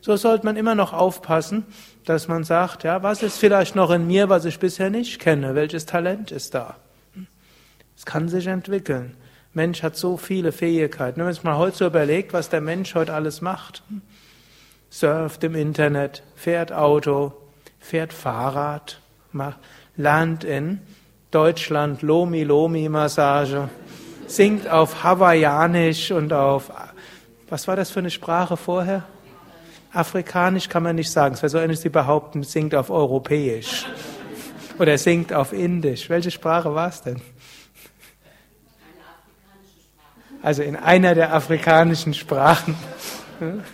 So 0.00 0.16
sollte 0.16 0.44
man 0.44 0.56
immer 0.56 0.74
noch 0.74 0.92
aufpassen, 0.92 1.66
dass 2.08 2.26
man 2.26 2.44
sagt, 2.44 2.84
ja, 2.84 3.02
was 3.02 3.22
ist 3.22 3.38
vielleicht 3.38 3.74
noch 3.74 3.90
in 3.90 4.06
mir, 4.06 4.28
was 4.28 4.44
ich 4.46 4.58
bisher 4.58 4.88
nicht 4.88 5.18
kenne? 5.20 5.54
Welches 5.54 5.84
Talent 5.84 6.30
ist 6.30 6.54
da? 6.54 6.76
Es 7.96 8.06
kann 8.06 8.28
sich 8.28 8.46
entwickeln. 8.46 9.16
Mensch 9.52 9.82
hat 9.82 9.96
so 9.96 10.16
viele 10.16 10.52
Fähigkeiten. 10.52 11.18
Wenn 11.18 11.24
man 11.24 11.34
sich 11.34 11.44
mal 11.44 11.58
heute 11.58 11.76
so 11.76 11.86
überlegt, 11.86 12.32
was 12.32 12.48
der 12.48 12.60
Mensch 12.60 12.94
heute 12.94 13.12
alles 13.12 13.40
macht. 13.40 13.82
Surft 14.88 15.44
im 15.44 15.54
Internet, 15.54 16.22
fährt 16.34 16.72
Auto, 16.72 17.32
fährt 17.78 18.12
Fahrrad, 18.14 19.00
lernt 19.96 20.44
in 20.44 20.80
Deutschland 21.30 22.00
Lomi-Lomi-Massage, 22.00 23.68
singt 24.26 24.66
auf 24.68 25.04
Hawaiianisch 25.04 26.10
und 26.12 26.32
auf, 26.32 26.70
was 27.50 27.68
war 27.68 27.76
das 27.76 27.90
für 27.90 27.98
eine 27.98 28.10
Sprache 28.10 28.56
vorher? 28.56 29.04
Afrikanisch 29.92 30.68
kann 30.68 30.82
man 30.82 30.96
nicht 30.96 31.10
sagen. 31.10 31.34
Es 31.34 31.42
wäre 31.42 31.50
so 31.50 31.58
ähnlich, 31.58 31.80
Sie 31.80 31.88
behaupten, 31.88 32.42
singt 32.42 32.74
auf 32.74 32.90
Europäisch. 32.90 33.86
Oder 34.78 34.98
singt 34.98 35.32
auf 35.32 35.52
Indisch. 35.52 36.08
Welche 36.08 36.30
Sprache 36.30 36.74
war 36.74 36.88
es 36.88 37.02
denn? 37.02 37.20
Also 40.42 40.62
in 40.62 40.76
einer 40.76 41.14
der 41.14 41.34
afrikanischen 41.34 42.14
Sprachen. 42.14 42.76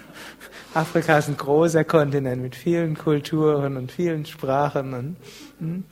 Afrika 0.75 1.19
ist 1.19 1.29
ein 1.29 1.37
großer 1.37 1.85
Kontinent 1.85 2.43
mit 2.43 2.57
vielen 2.57 2.97
Kulturen 2.97 3.77
und 3.77 3.93
vielen 3.93 4.25
Sprachen. 4.25 5.17
Hm. 5.61 5.85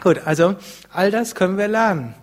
Gut, 0.00 0.20
also 0.24 0.56
all 0.92 1.10
das 1.10 1.34
können 1.34 1.58
wir 1.58 1.68
lernen. 1.68 2.14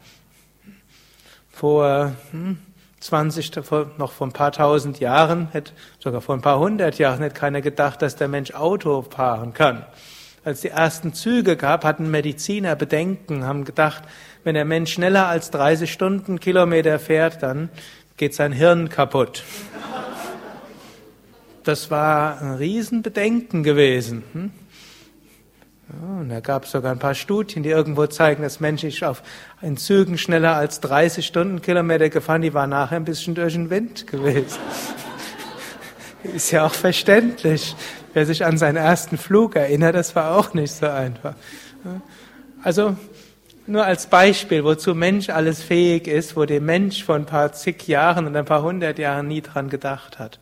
Vor 1.52 2.14
hm, 2.32 2.60
20, 3.00 3.52
noch 3.98 4.12
vor 4.12 4.28
ein 4.28 4.34
paar 4.34 4.52
tausend 4.52 5.00
Jahren, 5.00 5.50
hätte, 5.52 5.72
sogar 6.00 6.22
vor 6.22 6.36
ein 6.36 6.42
paar 6.42 6.60
hundert 6.60 6.98
Jahren, 6.98 7.22
hätte 7.22 7.36
keiner 7.36 7.62
gedacht, 7.62 8.02
dass 8.02 8.16
der 8.16 8.28
Mensch 8.28 8.54
Auto 8.54 9.02
fahren 9.04 9.54
kann. 9.54 9.86
Als 10.44 10.62
die 10.62 10.70
ersten 10.70 11.14
Züge 11.14 11.58
gab, 11.58 11.84
hatten 11.84 12.10
Mediziner 12.10 12.76
Bedenken, 12.76 13.46
haben 13.46 13.66
gedacht, 13.66 14.04
wenn 14.44 14.56
der 14.56 14.66
Mensch 14.66 14.94
schneller 14.94 15.28
als 15.28 15.52
30 15.52 15.92
Stundenkilometer 15.92 17.00
fährt, 17.00 17.44
dann 17.44 17.70
geht 18.18 18.34
sein 18.34 18.52
Hirn 18.52 18.90
kaputt. 18.90 19.44
Das 21.64 21.92
war 21.92 22.42
ein 22.42 22.54
Riesenbedenken 22.56 23.64
gewesen. 23.64 24.24
Hm? 24.34 24.52
Und 25.90 26.30
da 26.30 26.40
gab 26.40 26.66
es 26.66 26.72
sogar 26.72 26.92
ein 26.92 27.00
paar 27.00 27.16
Studien, 27.16 27.64
die 27.64 27.70
irgendwo 27.70 28.06
zeigen, 28.06 28.44
dass 28.44 28.60
Menschen 28.60 28.92
auf 29.04 29.24
in 29.62 29.76
Zügen 29.76 30.18
schneller 30.20 30.56
als 30.56 30.82
30 30.82 31.26
Stundenkilometer 31.26 32.10
gefahren, 32.10 32.44
die 32.44 32.54
waren 32.54 32.70
nachher 32.70 32.98
ein 32.98 33.06
bisschen 33.06 33.34
durch 33.34 33.54
den 33.54 33.70
Wind 33.72 34.06
gewesen. 34.06 34.60
Ist 36.24 36.52
ja 36.52 36.66
auch 36.66 36.74
verständlich. 36.74 37.76
Wer 38.14 38.26
sich 38.26 38.46
an 38.46 38.58
seinen 38.58 38.76
ersten 38.76 39.18
Flug 39.18 39.56
erinnert, 39.56 39.96
das 39.96 40.16
war 40.16 40.38
auch 40.38 40.54
nicht 40.54 40.74
so 40.74 40.88
einfach. 40.88 41.34
Also 42.64 42.96
nur 43.66 43.86
als 43.86 44.08
Beispiel, 44.08 44.64
wozu 44.64 44.94
Mensch 44.96 45.30
alles 45.30 45.62
fähig 45.62 46.08
ist, 46.08 46.36
wo 46.36 46.46
der 46.46 46.62
Mensch 46.62 47.04
vor 47.04 47.16
ein 47.16 47.26
paar 47.26 47.54
zig 47.54 47.88
Jahren 47.88 48.28
und 48.28 48.36
ein 48.36 48.46
paar 48.46 48.64
hundert 48.64 49.00
Jahren 49.00 49.28
nie 49.28 49.42
dran 49.42 49.70
gedacht 49.70 50.20
hat. 50.20 50.40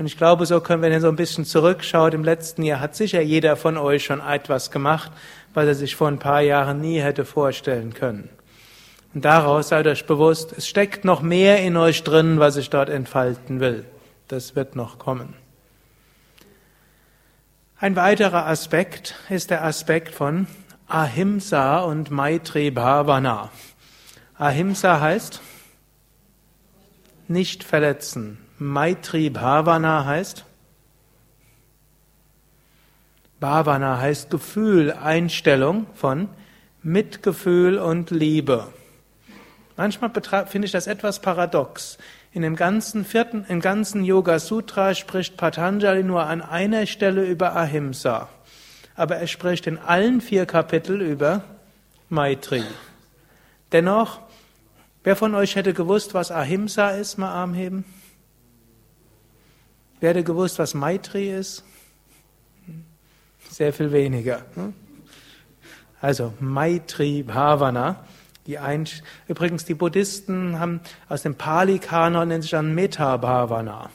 Und 0.00 0.06
ich 0.06 0.16
glaube, 0.16 0.46
so 0.46 0.62
können 0.62 0.82
wir 0.82 0.88
dann 0.88 1.02
so 1.02 1.08
ein 1.08 1.16
bisschen 1.16 1.44
zurückschauen. 1.44 2.14
Im 2.14 2.24
letzten 2.24 2.62
Jahr 2.62 2.80
hat 2.80 2.96
sicher 2.96 3.20
jeder 3.20 3.54
von 3.54 3.76
euch 3.76 4.02
schon 4.02 4.20
etwas 4.20 4.70
gemacht, 4.70 5.12
was 5.52 5.66
er 5.66 5.74
sich 5.74 5.94
vor 5.94 6.08
ein 6.08 6.18
paar 6.18 6.40
Jahren 6.40 6.80
nie 6.80 7.02
hätte 7.02 7.26
vorstellen 7.26 7.92
können. 7.92 8.30
Und 9.12 9.26
daraus 9.26 9.68
seid 9.68 9.86
euch 9.86 10.06
bewusst, 10.06 10.54
es 10.56 10.66
steckt 10.66 11.04
noch 11.04 11.20
mehr 11.20 11.62
in 11.62 11.76
euch 11.76 12.02
drin, 12.02 12.40
was 12.40 12.56
ich 12.56 12.70
dort 12.70 12.88
entfalten 12.88 13.60
will. 13.60 13.84
Das 14.28 14.56
wird 14.56 14.74
noch 14.74 14.98
kommen. 14.98 15.34
Ein 17.78 17.94
weiterer 17.94 18.46
Aspekt 18.46 19.16
ist 19.28 19.50
der 19.50 19.62
Aspekt 19.62 20.14
von 20.14 20.46
Ahimsa 20.88 21.80
und 21.80 22.10
Maitri 22.10 22.70
Bhavana. 22.70 23.50
Ahimsa 24.38 24.98
heißt 24.98 25.42
nicht 27.28 27.64
verletzen, 27.64 28.38
Maitri 28.62 29.30
Bhavana 29.30 30.04
heißt? 30.04 30.44
Bhavana 33.40 33.98
heißt 33.98 34.28
Gefühl, 34.28 34.92
Einstellung 34.92 35.86
von 35.94 36.28
Mitgefühl 36.82 37.78
und 37.78 38.10
Liebe. 38.10 38.66
Manchmal 39.78 40.10
finde 40.46 40.66
ich 40.66 40.72
das 40.72 40.88
etwas 40.88 41.22
paradox. 41.22 41.96
In 42.32 42.42
dem 42.42 42.54
ganzen 42.54 43.06
vierten, 43.06 43.46
im 43.48 43.60
ganzen 43.60 44.04
Yoga 44.04 44.38
Sutra 44.38 44.94
spricht 44.94 45.38
Patanjali 45.38 46.02
nur 46.02 46.24
an 46.24 46.42
einer 46.42 46.84
Stelle 46.84 47.24
über 47.24 47.56
Ahimsa. 47.56 48.28
Aber 48.94 49.16
er 49.16 49.26
spricht 49.26 49.66
in 49.68 49.78
allen 49.78 50.20
vier 50.20 50.44
Kapiteln 50.44 51.00
über 51.00 51.44
Maitri. 52.10 52.62
Dennoch, 53.72 54.20
wer 55.02 55.16
von 55.16 55.34
euch 55.34 55.56
hätte 55.56 55.72
gewusst, 55.72 56.12
was 56.12 56.30
Ahimsa 56.30 56.90
ist? 56.90 57.16
Mal 57.16 57.32
Arm 57.32 57.54
heben. 57.54 57.86
Wer 60.00 60.10
hätte 60.10 60.24
gewusst, 60.24 60.58
was 60.58 60.72
Maitri 60.72 61.30
ist? 61.30 61.62
Sehr 63.50 63.72
viel 63.72 63.92
weniger. 63.92 64.42
Ne? 64.56 64.72
Also 66.00 66.32
Maitri 66.40 67.22
Bhavana. 67.22 68.04
Die 68.46 68.58
ein, 68.58 68.88
übrigens, 69.28 69.66
die 69.66 69.74
Buddhisten 69.74 70.58
haben 70.58 70.80
aus 71.08 71.22
dem 71.22 71.34
Pali-Kanon 71.34 72.28
nennt 72.28 72.42
sich 72.42 72.52
dann 72.52 72.74
Metta 72.74 73.18
Bhavana. 73.18 73.90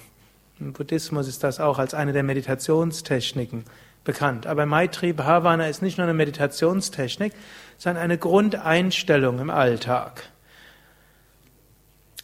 Im 0.59 0.71
Buddhismus 0.73 1.27
ist 1.27 1.43
das 1.43 1.59
auch 1.59 1.79
als 1.79 1.95
eine 1.95 2.13
der 2.13 2.23
Meditationstechniken 2.23 3.63
bekannt. 4.03 4.45
Aber 4.45 4.67
Maitri 4.67 5.11
Bhavana 5.11 5.67
ist 5.67 5.81
nicht 5.81 5.97
nur 5.97 6.05
eine 6.05 6.13
Meditationstechnik, 6.13 7.33
sondern 7.77 8.03
eine 8.03 8.19
Grundeinstellung 8.19 9.39
im 9.39 9.49
Alltag. 9.49 10.29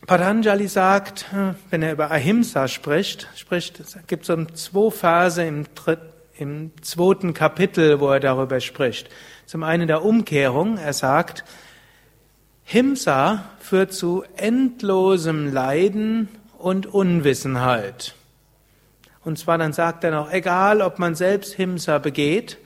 Patanjali 0.08 0.68
sagt, 0.68 1.26
wenn 1.70 1.84
er 1.84 1.94
über 1.94 2.10
Ahimsa 2.10 2.68
spricht, 2.68 3.28
spricht 3.36 3.80
es 3.80 3.98
gibt 4.08 4.26
so 4.26 4.46
zwei 4.46 4.90
Phase 4.90 5.44
im, 5.44 5.66
im 6.38 6.72
zweiten 6.82 7.36
Kapitel, 7.36 8.00
wo 8.00 8.10
er 8.10 8.20
darüber 8.20 8.60
spricht. 8.60 9.10
Zum 9.46 9.64
einen 9.64 9.88
der 9.88 10.04
Umkehrung. 10.04 10.78
Er 10.78 10.94
sagt, 10.94 11.44
Himsa 12.64 13.44
führt 13.60 13.94
zu 13.94 14.24
endlosem 14.38 15.54
Leiden 15.54 16.30
und 16.58 16.88
Unwissenheit. 16.88 18.16
Und 19.24 19.38
zwar 19.38 19.60
dann 19.60 19.72
sagt 19.72 20.04
er 20.04 20.12
noch, 20.12 20.32
egal 20.32 20.82
ob 20.82 20.98
man 20.98 21.14
selbst 21.14 21.54
Himsa 21.54 22.00
begeht, 22.00 22.58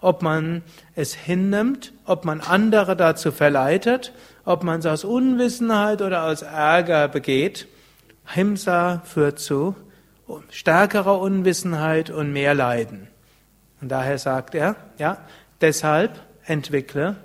ob 0.00 0.22
man 0.22 0.62
es 0.94 1.14
hinnimmt, 1.14 1.92
ob 2.04 2.24
man 2.24 2.40
andere 2.40 2.94
dazu 2.94 3.32
verleitet 3.32 4.12
ob 4.44 4.62
man 4.62 4.80
es 4.80 4.86
aus 4.86 5.04
Unwissenheit 5.04 6.02
oder 6.02 6.24
aus 6.24 6.42
Ärger 6.42 7.08
begeht, 7.08 7.66
Himsa 8.26 9.02
führt 9.04 9.38
zu 9.38 9.74
stärkerer 10.50 11.20
Unwissenheit 11.20 12.10
und 12.10 12.32
mehr 12.32 12.54
Leiden. 12.54 13.08
Und 13.80 13.88
daher 13.90 14.18
sagt 14.18 14.54
er, 14.54 14.76
ja, 14.98 15.18
deshalb 15.60 16.20
entwickle 16.46 17.16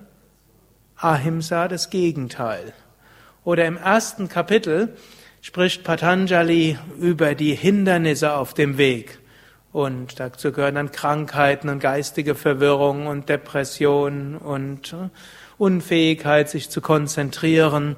Ahimsa 0.97 1.67
das 1.69 1.89
Gegenteil. 1.89 2.73
Oder 3.45 3.65
im 3.65 3.77
ersten 3.77 4.27
Kapitel 4.27 4.95
spricht 5.41 5.86
Patanjali 5.86 6.77
über 6.99 7.36
die 7.36 7.55
Hindernisse 7.55 8.34
auf 8.34 8.53
dem 8.53 8.77
Weg. 8.77 9.19
Und 9.71 10.19
dazu 10.19 10.51
gehören 10.51 10.75
dann 10.75 10.91
Krankheiten 10.91 11.69
und 11.69 11.79
geistige 11.79 12.34
Verwirrung 12.34 13.08
und 13.08 13.29
Depression 13.29 14.36
und 14.36 14.93
äh, 14.93 15.10
Unfähigkeit, 15.58 16.49
sich 16.49 16.69
zu 16.69 16.82
konzentrieren. 16.82 17.95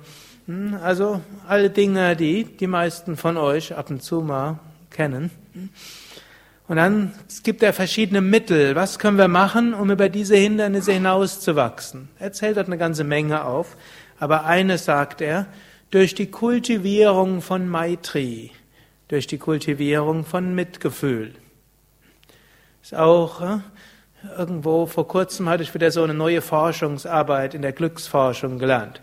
Hm, 0.47 0.77
also 0.83 1.21
alle 1.47 1.69
Dinge, 1.69 2.15
die 2.15 2.43
die 2.43 2.67
meisten 2.67 3.15
von 3.15 3.37
euch 3.37 3.75
ab 3.75 3.89
und 3.89 4.03
zu 4.03 4.21
mal 4.21 4.59
kennen. 4.89 5.31
Und 6.67 6.77
dann 6.77 7.13
gibt 7.43 7.63
er 7.63 7.73
verschiedene 7.73 8.21
Mittel. 8.21 8.75
Was 8.75 8.99
können 8.99 9.17
wir 9.17 9.27
machen, 9.27 9.73
um 9.73 9.91
über 9.91 10.09
diese 10.09 10.35
Hindernisse 10.35 10.93
hinauszuwachsen? 10.93 12.09
Er 12.19 12.33
zählt 12.33 12.57
dort 12.57 12.67
eine 12.67 12.77
ganze 12.77 13.03
Menge 13.03 13.45
auf. 13.45 13.77
Aber 14.19 14.45
eines 14.45 14.85
sagt 14.85 15.21
er, 15.21 15.47
durch 15.89 16.15
die 16.15 16.27
Kultivierung 16.27 17.41
von 17.41 17.67
Maitri, 17.67 18.51
durch 19.07 19.27
die 19.27 19.37
Kultivierung 19.37 20.25
von 20.25 20.55
Mitgefühl. 20.55 21.33
Ist 22.81 22.95
auch 22.95 23.41
äh, 23.41 23.59
irgendwo 24.37 24.85
vor 24.85 25.07
kurzem 25.07 25.49
hatte 25.49 25.63
ich 25.63 25.73
wieder 25.73 25.91
so 25.91 26.03
eine 26.03 26.13
neue 26.13 26.41
Forschungsarbeit 26.41 27.53
in 27.53 27.61
der 27.61 27.71
Glücksforschung 27.71 28.59
gelernt. 28.59 29.01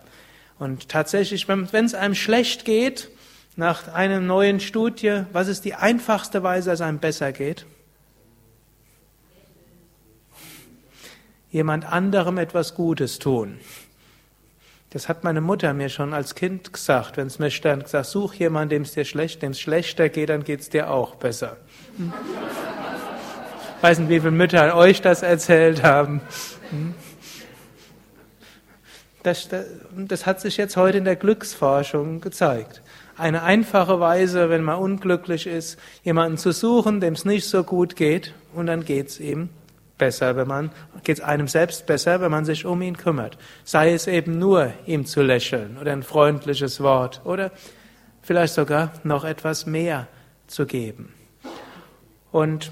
Und 0.58 0.88
tatsächlich, 0.88 1.48
wenn 1.48 1.84
es 1.84 1.94
einem 1.94 2.14
schlecht 2.14 2.64
geht, 2.64 3.10
nach 3.56 3.92
einer 3.92 4.20
neuen 4.20 4.60
Studie, 4.60 5.24
was 5.32 5.48
ist 5.48 5.64
die 5.64 5.74
einfachste 5.74 6.42
Weise, 6.42 6.70
dass 6.70 6.80
einem 6.80 6.98
besser 6.98 7.32
geht? 7.32 7.66
Jemand 11.50 11.84
anderem 11.84 12.38
etwas 12.38 12.74
Gutes 12.74 13.18
tun. 13.18 13.58
Das 14.90 15.08
hat 15.08 15.24
meine 15.24 15.40
Mutter 15.40 15.74
mir 15.74 15.88
schon 15.88 16.14
als 16.14 16.34
Kind 16.34 16.72
gesagt, 16.72 17.16
wenn 17.16 17.26
es 17.26 17.38
mir 17.38 17.50
stand, 17.50 17.84
gesagt, 17.84 18.06
such 18.06 18.34
jemanden, 18.34 18.70
dem 18.70 18.82
es 18.82 18.92
dir 18.92 19.04
schlecht, 19.04 19.42
dem 19.42 19.50
es 19.50 19.60
schlechter 19.60 20.08
geht, 20.08 20.28
dann 20.28 20.44
geht 20.44 20.60
es 20.60 20.70
dir 20.70 20.90
auch 20.90 21.16
besser. 21.16 21.56
Weiß 23.80 23.98
nicht, 24.00 24.08
wie 24.08 24.20
viele 24.20 24.32
Mütter 24.32 24.76
euch 24.76 25.00
das 25.00 25.22
erzählt 25.22 25.82
haben. 25.82 26.20
Das, 29.22 29.48
das, 29.48 29.66
das 29.96 30.26
hat 30.26 30.40
sich 30.40 30.56
jetzt 30.56 30.76
heute 30.76 30.98
in 30.98 31.04
der 31.04 31.16
Glücksforschung 31.16 32.20
gezeigt 32.20 32.82
eine 33.18 33.42
einfache 33.42 34.00
Weise, 34.00 34.48
wenn 34.48 34.62
man 34.62 34.78
unglücklich 34.78 35.46
ist, 35.46 35.78
jemanden 36.04 36.38
zu 36.38 36.52
suchen, 36.52 37.00
dem 37.00 37.14
es 37.14 37.24
nicht 37.24 37.46
so 37.46 37.64
gut 37.64 37.96
geht, 37.96 38.32
und 38.54 38.66
dann 38.66 38.84
geht's 38.84 39.20
ihm 39.20 39.50
besser, 39.98 40.36
wenn 40.36 40.46
man 40.46 40.70
geht's 41.02 41.20
einem 41.20 41.48
selbst 41.48 41.86
besser, 41.86 42.20
wenn 42.20 42.30
man 42.30 42.44
sich 42.44 42.64
um 42.64 42.80
ihn 42.80 42.96
kümmert. 42.96 43.36
Sei 43.64 43.92
es 43.92 44.06
eben 44.06 44.38
nur 44.38 44.72
ihm 44.86 45.04
zu 45.04 45.22
lächeln 45.22 45.76
oder 45.80 45.92
ein 45.92 46.04
freundliches 46.04 46.80
Wort 46.80 47.20
oder 47.24 47.50
vielleicht 48.22 48.54
sogar 48.54 48.92
noch 49.02 49.24
etwas 49.24 49.66
mehr 49.66 50.06
zu 50.46 50.66
geben. 50.66 51.12
Und 52.30 52.70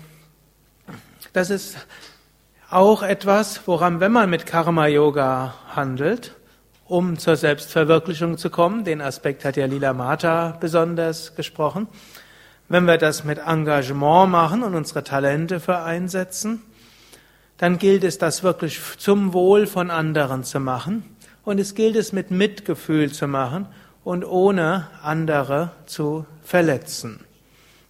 das 1.37 1.51
ist 1.51 1.77
auch 2.71 3.03
etwas, 3.03 3.61
woran, 3.67 4.01
wenn 4.01 4.11
man 4.11 4.31
mit 4.31 4.47
Karma 4.47 4.87
Yoga 4.87 5.53
handelt, 5.69 6.35
um 6.87 7.19
zur 7.19 7.37
Selbstverwirklichung 7.37 8.39
zu 8.39 8.49
kommen. 8.49 8.85
Den 8.85 9.03
Aspekt 9.03 9.45
hat 9.45 9.59
ja 9.59 9.67
Lila 9.67 9.93
Mata 9.93 10.57
besonders 10.59 11.37
gesprochen. 11.37 11.89
Wenn 12.71 12.87
wir 12.87 12.97
das 12.97 13.25
mit 13.25 13.37
Engagement 13.37 14.31
machen 14.31 14.63
und 14.63 14.75
unsere 14.75 15.05
Talente 15.05 15.61
für 15.61 15.81
einsetzen, 15.83 16.63
dann 17.59 17.77
gilt 17.77 18.03
es, 18.03 18.17
das 18.17 18.43
wirklich 18.43 18.81
zum 18.97 19.35
Wohl 19.35 19.67
von 19.67 19.91
anderen 19.91 20.43
zu 20.43 20.59
machen. 20.59 21.05
Und 21.45 21.61
es 21.61 21.75
gilt 21.75 21.97
es 21.97 22.15
mit 22.15 22.31
Mitgefühl 22.31 23.13
zu 23.13 23.29
machen 23.29 23.67
und 24.05 24.25
ohne 24.25 24.89
andere 25.03 25.73
zu 25.85 26.25
verletzen. 26.43 27.26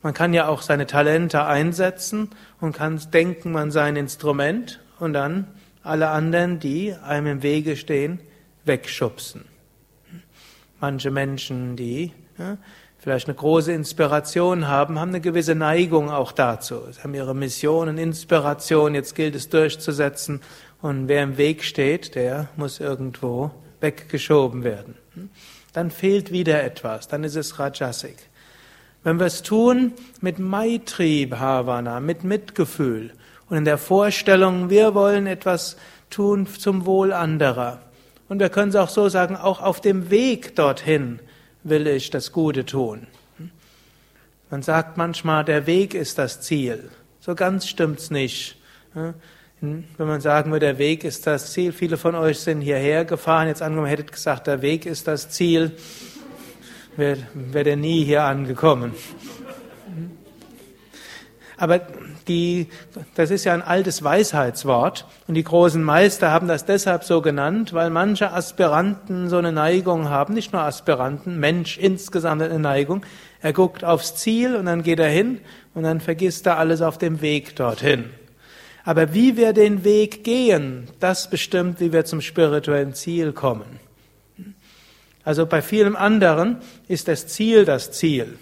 Man 0.07 0.15
kann 0.15 0.33
ja 0.33 0.47
auch 0.47 0.63
seine 0.63 0.87
Talente 0.87 1.47
einsetzen 1.47 2.31
und 2.61 2.77
kann 2.77 3.01
denken, 3.13 3.51
man 3.51 3.73
sei 3.73 3.83
ein 3.87 3.97
Instrument 3.97 4.79
und 5.01 5.15
dann 5.15 5.49
alle 5.83 6.11
anderen, 6.11 6.61
die 6.61 6.95
einem 6.95 7.27
im 7.27 7.43
Wege 7.43 7.75
stehen, 7.75 8.21
wegschubsen. 8.65 9.47
Manche 10.79 11.11
Menschen, 11.11 11.75
die 11.75 12.13
ja, 12.39 12.57
vielleicht 12.99 13.27
eine 13.27 13.35
große 13.35 13.73
Inspiration 13.73 14.69
haben, 14.69 15.01
haben 15.01 15.09
eine 15.09 15.21
gewisse 15.21 15.57
Neigung 15.57 16.09
auch 16.09 16.31
dazu. 16.31 16.83
Sie 16.93 17.03
haben 17.03 17.15
ihre 17.15 17.35
Mission 17.35 17.89
und 17.89 17.99
Inspiration, 17.99 18.95
jetzt 18.95 19.17
gilt 19.17 19.35
es 19.35 19.49
durchzusetzen 19.49 20.41
und 20.83 21.09
wer 21.09 21.25
im 21.25 21.37
Weg 21.37 21.65
steht, 21.65 22.15
der 22.15 22.49
muss 22.55 22.79
irgendwo 22.79 23.51
weggeschoben 23.81 24.63
werden. 24.63 24.95
Dann 25.73 25.91
fehlt 25.91 26.31
wieder 26.31 26.63
etwas, 26.63 27.09
dann 27.09 27.25
ist 27.25 27.35
es 27.35 27.59
Rajasik. 27.59 28.26
Wenn 29.07 29.21
wir 29.21 29.27
es 29.27 29.45
tun 29.45 29.93
mit 30.21 30.41
Maitri 30.41 31.27
Bhavana, 31.27 32.01
mit 32.01 32.25
Mitgefühl 32.25 33.13
und 33.49 33.57
in 33.57 33.65
der 33.65 33.79
Vorstellung, 33.79 34.69
wir 34.69 34.97
wollen 34.97 35.29
etwas 35.29 35.77
tun 36.11 36.49
zum 36.49 36.87
Wohl 36.87 37.13
anderer, 37.13 37.83
und 38.29 38.41
wir 38.41 38.49
können 38.49 38.71
es 38.71 38.75
auch 38.75 38.89
so 38.89 39.09
sagen, 39.09 39.37
auch 39.37 39.63
auf 39.63 39.81
dem 39.81 40.11
Weg 40.11 40.57
dorthin 40.57 41.21
will 41.63 41.87
ich 41.87 42.11
das 42.11 42.33
Gute 42.33 42.67
tun. 42.67 43.07
Man 44.51 44.63
sagt 44.63 44.97
manchmal, 44.97 45.45
der 45.45 45.69
Weg 45.69 45.95
ist 45.95 46.19
das 46.19 46.41
Ziel. 46.41 46.91
So 47.21 47.37
ganz 47.37 47.69
stimmt's 47.69 48.11
nicht. 48.11 48.57
Wenn 49.61 49.85
man 49.99 50.21
sagen 50.21 50.51
würde, 50.51 50.67
der 50.67 50.79
Weg 50.79 51.05
ist 51.05 51.29
das 51.29 51.53
Ziel, 51.53 51.71
viele 51.71 51.97
von 51.97 52.17
euch 52.17 52.41
sind 52.41 52.61
hierher 52.61 53.05
gefahren, 53.05 53.47
jetzt 53.47 53.63
angenommen 53.63 53.87
hättet 53.87 54.11
gesagt, 54.11 54.49
der 54.49 54.63
Weg 54.63 54.85
ist 54.85 55.07
das 55.07 55.31
Ziel, 55.31 55.71
wäre 56.97 57.19
wär 57.35 57.67
ihr 57.67 57.77
nie 57.77 58.05
hier 58.05 58.25
angekommen. 58.25 58.93
Aber 61.59 61.81
die, 62.29 62.67
das 63.15 63.31
ist 63.31 63.45
ja 63.45 63.55
ein 63.55 63.63
altes 63.63 64.03
Weisheitswort 64.03 65.07
und 65.27 65.35
die 65.35 65.45
großen 65.45 65.83
Meister 65.83 66.31
haben 66.31 66.49
das 66.49 66.67
deshalb 66.67 67.05
so 67.05 67.23
genannt, 67.23 67.73
weil 67.73 67.89
manche 67.89 68.33
Aspiranten 68.33 69.29
so 69.31 69.39
eine 69.39 69.53
Neigung 69.53 70.11
haben, 70.11 70.35
nicht 70.35 70.53
nur 70.53 70.63
Aspiranten, 70.63 71.39
Mensch 71.41 71.79
insgesamt 71.79 72.43
eine 72.43 72.59
Neigung. 72.59 73.07
Er 73.41 73.53
guckt 73.53 73.85
aufs 73.85 74.17
Ziel 74.17 74.57
und 74.57 74.67
dann 74.67 74.83
geht 74.83 74.99
er 74.99 75.09
hin 75.09 75.41
und 75.75 75.85
dann 75.85 76.01
vergisst 76.01 76.47
er 76.47 76.59
alles 76.59 76.83
auf 76.83 76.99
dem 76.99 77.23
Weg 77.23 77.57
dorthin. 77.57 78.11
Aber 78.85 79.15
wie 79.15 79.37
wir 79.37 79.53
den 79.53 79.83
Weg 79.83 80.25
gehen, 80.25 80.89
das 81.01 81.31
bestimmt, 81.31 81.81
wie 81.81 81.93
wir 81.93 82.05
zum 82.05 82.21
spirituellen 82.21 82.95
Ziel 82.95 83.33
kommen. 83.33 83.86
Also 85.27 85.45
bei 85.45 85.61
vielem 85.61 85.97
anderen 85.97 86.59
ist 86.87 87.09
das 87.09 87.27
Ziel 87.27 87.65
das 87.65 87.91
Ziel. 87.91 88.39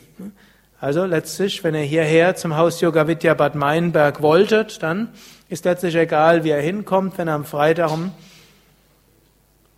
Also 0.79 1.07
letztlich, 1.07 1.65
wenn 1.65 1.75
ihr 1.75 1.81
hierher 1.81 2.37
zum 2.37 2.59
Haus 2.59 2.83
Yoga 2.83 3.09
Vidya 3.09 3.33
Bad 3.33 3.55
Meinberg 3.55 4.21
wolltet, 4.21 4.83
dann 4.83 5.09
ist 5.49 5.65
letztlich 5.65 5.97
egal, 5.97 6.45
wie 6.45 6.51
ihr 6.51 6.59
hinkommt. 6.59 7.17
Wenn 7.17 7.27
ihr 7.27 7.33
am 7.33 7.47
Freitag 7.47 7.91
um 7.91 8.13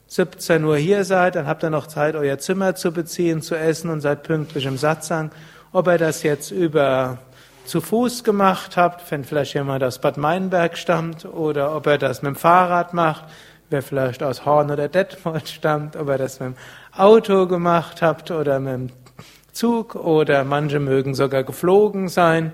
17 0.08 0.64
Uhr 0.64 0.78
hier 0.78 1.04
seid, 1.04 1.36
dann 1.36 1.46
habt 1.46 1.62
ihr 1.62 1.70
noch 1.70 1.86
Zeit, 1.86 2.16
euer 2.16 2.38
Zimmer 2.38 2.74
zu 2.74 2.90
beziehen, 2.90 3.40
zu 3.40 3.54
essen 3.54 3.88
und 3.90 4.00
seid 4.00 4.24
pünktlich 4.24 4.66
im 4.66 4.76
Satzang. 4.76 5.30
Ob 5.70 5.86
ihr 5.86 5.98
das 5.98 6.24
jetzt 6.24 6.50
über 6.50 7.18
zu 7.66 7.80
Fuß 7.80 8.24
gemacht 8.24 8.76
habt, 8.76 9.08
wenn 9.12 9.22
vielleicht 9.22 9.54
jemand 9.54 9.84
aus 9.84 10.00
Bad 10.00 10.16
Meinberg 10.16 10.76
stammt, 10.76 11.24
oder 11.24 11.76
ob 11.76 11.86
er 11.86 11.98
das 11.98 12.22
mit 12.22 12.30
dem 12.30 12.36
Fahrrad 12.36 12.94
macht, 12.94 13.26
wer 13.70 13.82
vielleicht 13.82 14.22
aus 14.22 14.44
Horn 14.44 14.70
oder 14.70 14.88
Detmold 14.88 15.48
stammt, 15.48 15.96
ob 15.96 16.08
ihr 16.08 16.18
das 16.18 16.40
mit 16.40 16.50
dem 16.50 16.56
Auto 16.98 17.46
gemacht 17.46 18.00
habt 18.00 18.30
oder 18.30 18.58
mit 18.58 18.72
dem 18.72 18.90
Zug 19.52 19.94
oder 19.96 20.44
manche 20.44 20.80
mögen 20.80 21.14
sogar 21.14 21.44
geflogen 21.44 22.08
sein 22.08 22.52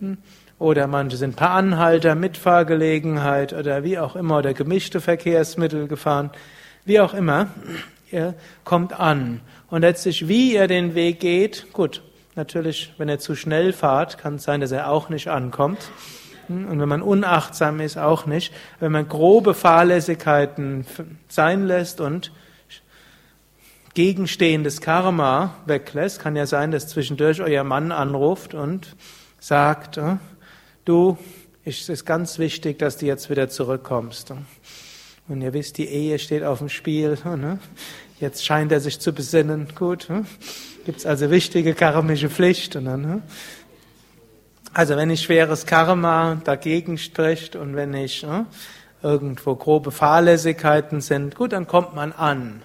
hm, 0.00 0.18
oder 0.58 0.86
manche 0.86 1.16
sind 1.16 1.36
per 1.36 1.50
Anhalter, 1.50 2.14
Mitfahrgelegenheit 2.14 3.54
oder 3.54 3.84
wie 3.84 3.98
auch 3.98 4.14
immer 4.14 4.38
oder 4.38 4.52
gemischte 4.52 5.00
Verkehrsmittel 5.00 5.88
gefahren, 5.88 6.30
wie 6.84 7.00
auch 7.00 7.14
immer. 7.14 7.48
Ihr 8.10 8.34
kommt 8.64 8.98
an 8.98 9.40
und 9.70 9.82
letztlich, 9.82 10.28
wie 10.28 10.54
ihr 10.54 10.66
den 10.66 10.94
Weg 10.94 11.20
geht, 11.20 11.72
gut, 11.72 12.02
natürlich, 12.34 12.92
wenn 12.98 13.08
ihr 13.08 13.18
zu 13.18 13.34
schnell 13.34 13.72
fahrt, 13.72 14.18
kann 14.18 14.34
es 14.34 14.44
sein, 14.44 14.60
dass 14.60 14.72
er 14.72 14.90
auch 14.90 15.08
nicht 15.08 15.28
ankommt. 15.28 15.90
Hm, 16.48 16.68
und 16.68 16.78
wenn 16.78 16.88
man 16.88 17.00
unachtsam 17.00 17.80
ist, 17.80 17.96
auch 17.96 18.26
nicht. 18.26 18.52
Wenn 18.80 18.92
man 18.92 19.08
grobe 19.08 19.54
Fahrlässigkeiten 19.54 20.86
sein 21.28 21.66
lässt 21.66 22.02
und 22.02 22.32
gegenstehendes 23.98 24.80
Karma 24.80 25.56
weglässt, 25.66 26.20
kann 26.20 26.36
ja 26.36 26.46
sein, 26.46 26.70
dass 26.70 26.86
zwischendurch 26.86 27.42
euer 27.42 27.64
Mann 27.64 27.90
anruft 27.90 28.54
und 28.54 28.94
sagt, 29.40 29.96
äh, 29.96 30.18
du, 30.84 31.18
es 31.64 31.88
ist 31.88 32.04
ganz 32.06 32.38
wichtig, 32.38 32.78
dass 32.78 32.98
du 32.98 33.06
jetzt 33.06 33.28
wieder 33.28 33.48
zurückkommst. 33.48 34.32
Und 35.26 35.42
ihr 35.42 35.52
wisst, 35.52 35.78
die 35.78 35.88
Ehe 35.88 36.20
steht 36.20 36.44
auf 36.44 36.58
dem 36.58 36.68
Spiel. 36.68 37.18
Ne? 37.24 37.58
Jetzt 38.20 38.46
scheint 38.46 38.70
er 38.70 38.78
sich 38.78 39.00
zu 39.00 39.12
besinnen. 39.12 39.66
Gut, 39.74 40.08
ne? 40.08 40.24
gibt 40.84 40.98
es 40.98 41.04
also 41.04 41.32
wichtige 41.32 41.74
karmische 41.74 42.30
Pflicht. 42.30 42.76
Ne? 42.76 43.20
Also 44.74 44.94
wenn 44.94 45.10
ich 45.10 45.22
schweres 45.22 45.66
Karma 45.66 46.40
dagegen 46.44 46.98
spricht 46.98 47.56
und 47.56 47.74
wenn 47.74 47.92
ich 47.94 48.24
irgendwo 49.02 49.56
grobe 49.56 49.90
Fahrlässigkeiten 49.90 51.00
sind, 51.00 51.34
gut, 51.34 51.52
dann 51.52 51.66
kommt 51.66 51.96
man 51.96 52.12
an. 52.12 52.62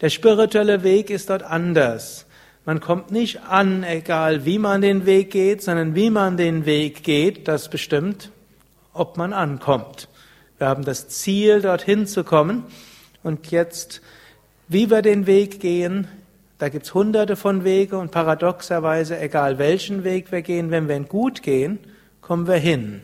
Der 0.00 0.10
spirituelle 0.10 0.84
Weg 0.84 1.10
ist 1.10 1.28
dort 1.28 1.42
anders. 1.42 2.26
Man 2.64 2.80
kommt 2.80 3.10
nicht 3.10 3.40
an, 3.42 3.82
egal 3.82 4.44
wie 4.44 4.58
man 4.58 4.80
den 4.80 5.06
Weg 5.06 5.30
geht, 5.30 5.62
sondern 5.62 5.94
wie 5.94 6.10
man 6.10 6.36
den 6.36 6.66
Weg 6.66 7.02
geht, 7.02 7.48
das 7.48 7.68
bestimmt, 7.68 8.30
ob 8.92 9.16
man 9.16 9.32
ankommt. 9.32 10.08
Wir 10.58 10.68
haben 10.68 10.84
das 10.84 11.08
Ziel, 11.08 11.62
dorthin 11.62 12.06
zu 12.06 12.24
kommen. 12.24 12.64
Und 13.24 13.50
jetzt, 13.50 14.02
wie 14.68 14.90
wir 14.90 15.02
den 15.02 15.26
Weg 15.26 15.60
gehen, 15.60 16.06
da 16.58 16.68
gibt's 16.68 16.94
hunderte 16.94 17.36
von 17.36 17.64
Wege 17.64 17.98
und 17.98 18.10
paradoxerweise, 18.10 19.18
egal 19.18 19.58
welchen 19.58 20.04
Weg 20.04 20.30
wir 20.30 20.42
gehen, 20.42 20.70
wenn 20.70 20.88
wir 20.88 20.96
ihn 20.96 21.08
gut 21.08 21.42
gehen, 21.42 21.78
kommen 22.20 22.46
wir 22.46 22.56
hin. 22.56 23.00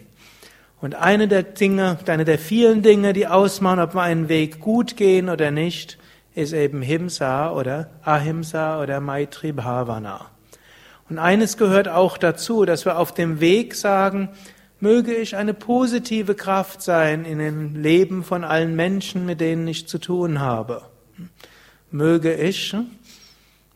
Und 0.81 0.95
eine 0.95 1.27
der 1.27 1.43
Dinge, 1.43 1.99
eine 2.07 2.25
der 2.25 2.39
vielen 2.39 2.83
Dinge, 2.83 3.13
die 3.13 3.27
ausmachen, 3.27 3.81
ob 3.81 3.95
wir 3.95 4.03
einen 4.03 4.29
Weg 4.29 4.61
gut 4.61 4.97
gehen 4.97 5.29
oder 5.29 5.51
nicht, 5.51 5.99
ist 6.35 6.53
eben 6.53 6.83
Himsa 6.83 7.53
oder 7.53 7.89
Ahimsa 8.03 8.83
oder 8.83 9.01
Maitri 9.01 9.53
Bhavana. 9.53 10.31
Und 11.09 11.19
eines 11.19 11.57
gehört 11.57 11.89
auch 11.89 12.17
dazu, 12.17 12.65
dass 12.65 12.85
wir 12.85 12.99
auf 12.99 13.13
dem 13.13 13.41
Weg 13.41 13.75
sagen, 13.75 14.31
möge 14.81 15.15
ich 15.15 15.37
eine 15.37 15.55
positive 15.55 16.35
Kraft 16.35 16.83
sein 16.83 17.25
in 17.25 17.39
dem 17.39 17.77
Leben 17.77 18.25
von 18.25 18.43
allen 18.43 18.75
Menschen, 18.75 19.27
mit 19.27 19.41
denen 19.41 19.69
ich 19.69 19.87
zu 19.87 19.99
tun 19.99 20.41
habe. 20.41 20.83
Möge 21.91 22.35
ich, 22.35 22.75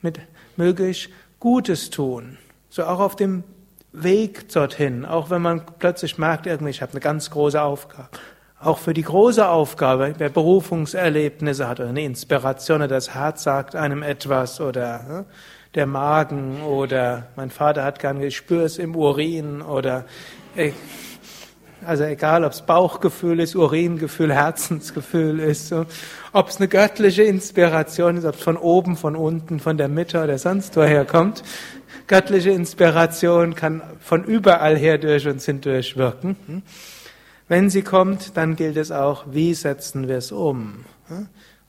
mit, 0.03 0.19
möge 0.57 0.89
ich 0.89 1.11
Gutes 1.39 1.91
tun. 1.91 2.39
So 2.71 2.85
auch 2.85 2.99
auf 2.99 3.15
dem 3.15 3.45
Weg 3.93 4.49
dorthin, 4.53 5.05
auch 5.05 5.31
wenn 5.31 5.43
man 5.43 5.63
plötzlich 5.79 6.19
merkt, 6.19 6.47
irgendwie, 6.47 6.71
ich 6.71 6.83
habe 6.83 6.93
eine 6.93 7.01
ganz 7.01 7.31
große 7.31 7.61
Aufgabe 7.61 8.09
auch 8.61 8.79
für 8.79 8.95
die 8.95 9.03
große 9.03 9.47
Aufgabe, 9.49 10.15
wer 10.19 10.31
Berufungserlebnisse 10.31 11.69
hat 11.69 11.81
oder 11.81 11.91
eine 11.91 12.05
Inspiration 12.05 12.79
oder 12.79 12.89
das 12.89 13.15
Herz 13.15 13.45
sagt 13.45 13.77
einem 13.77 14.03
etwas 14.03 14.61
oder 14.61 15.03
ne, 15.05 15.25
der 15.75 15.87
Magen 15.87 16.63
oder 16.63 17.29
mein 17.37 17.51
Vater 17.51 17.85
hat 17.85 18.01
gern, 18.01 18.21
ich 18.21 18.37
spüre 18.37 18.69
im 18.79 18.97
Urin 18.97 19.63
oder 19.63 20.05
also 21.85 22.03
egal, 22.03 22.45
ob 22.45 22.53
es 22.53 22.63
Bauchgefühl 22.63 23.39
ist, 23.39 23.55
Uringefühl, 23.55 24.35
Herzensgefühl 24.35 25.39
ist, 25.39 25.73
ob 26.33 26.49
es 26.49 26.57
eine 26.57 26.67
göttliche 26.67 27.23
Inspiration 27.23 28.17
ist, 28.17 28.25
ob 28.25 28.35
es 28.35 28.43
von 28.43 28.57
oben, 28.57 28.97
von 28.97 29.15
unten, 29.15 29.61
von 29.61 29.79
der 29.79 29.89
Mitte 29.89 30.23
oder 30.23 30.39
sonst 30.39 30.77
woher 30.77 31.05
kommt. 31.05 31.45
Göttliche 32.09 32.51
Inspiration 32.51 33.55
kann 33.55 33.83
von 34.01 34.25
überall 34.25 34.77
her 34.77 34.99
durch 34.99 35.29
uns 35.29 35.45
hindurch 35.45 35.97
wirken. 35.97 36.65
Hm? 37.49 37.57
Wenn 37.57 37.71
sie 37.71 37.83
kommt, 37.83 38.37
dann 38.37 38.57
gilt 38.57 38.77
es 38.77 38.91
auch, 38.91 39.25
wie 39.31 39.55
setzen 39.55 40.09
wir 40.09 40.19
es 40.19 40.33
um? 40.33 40.85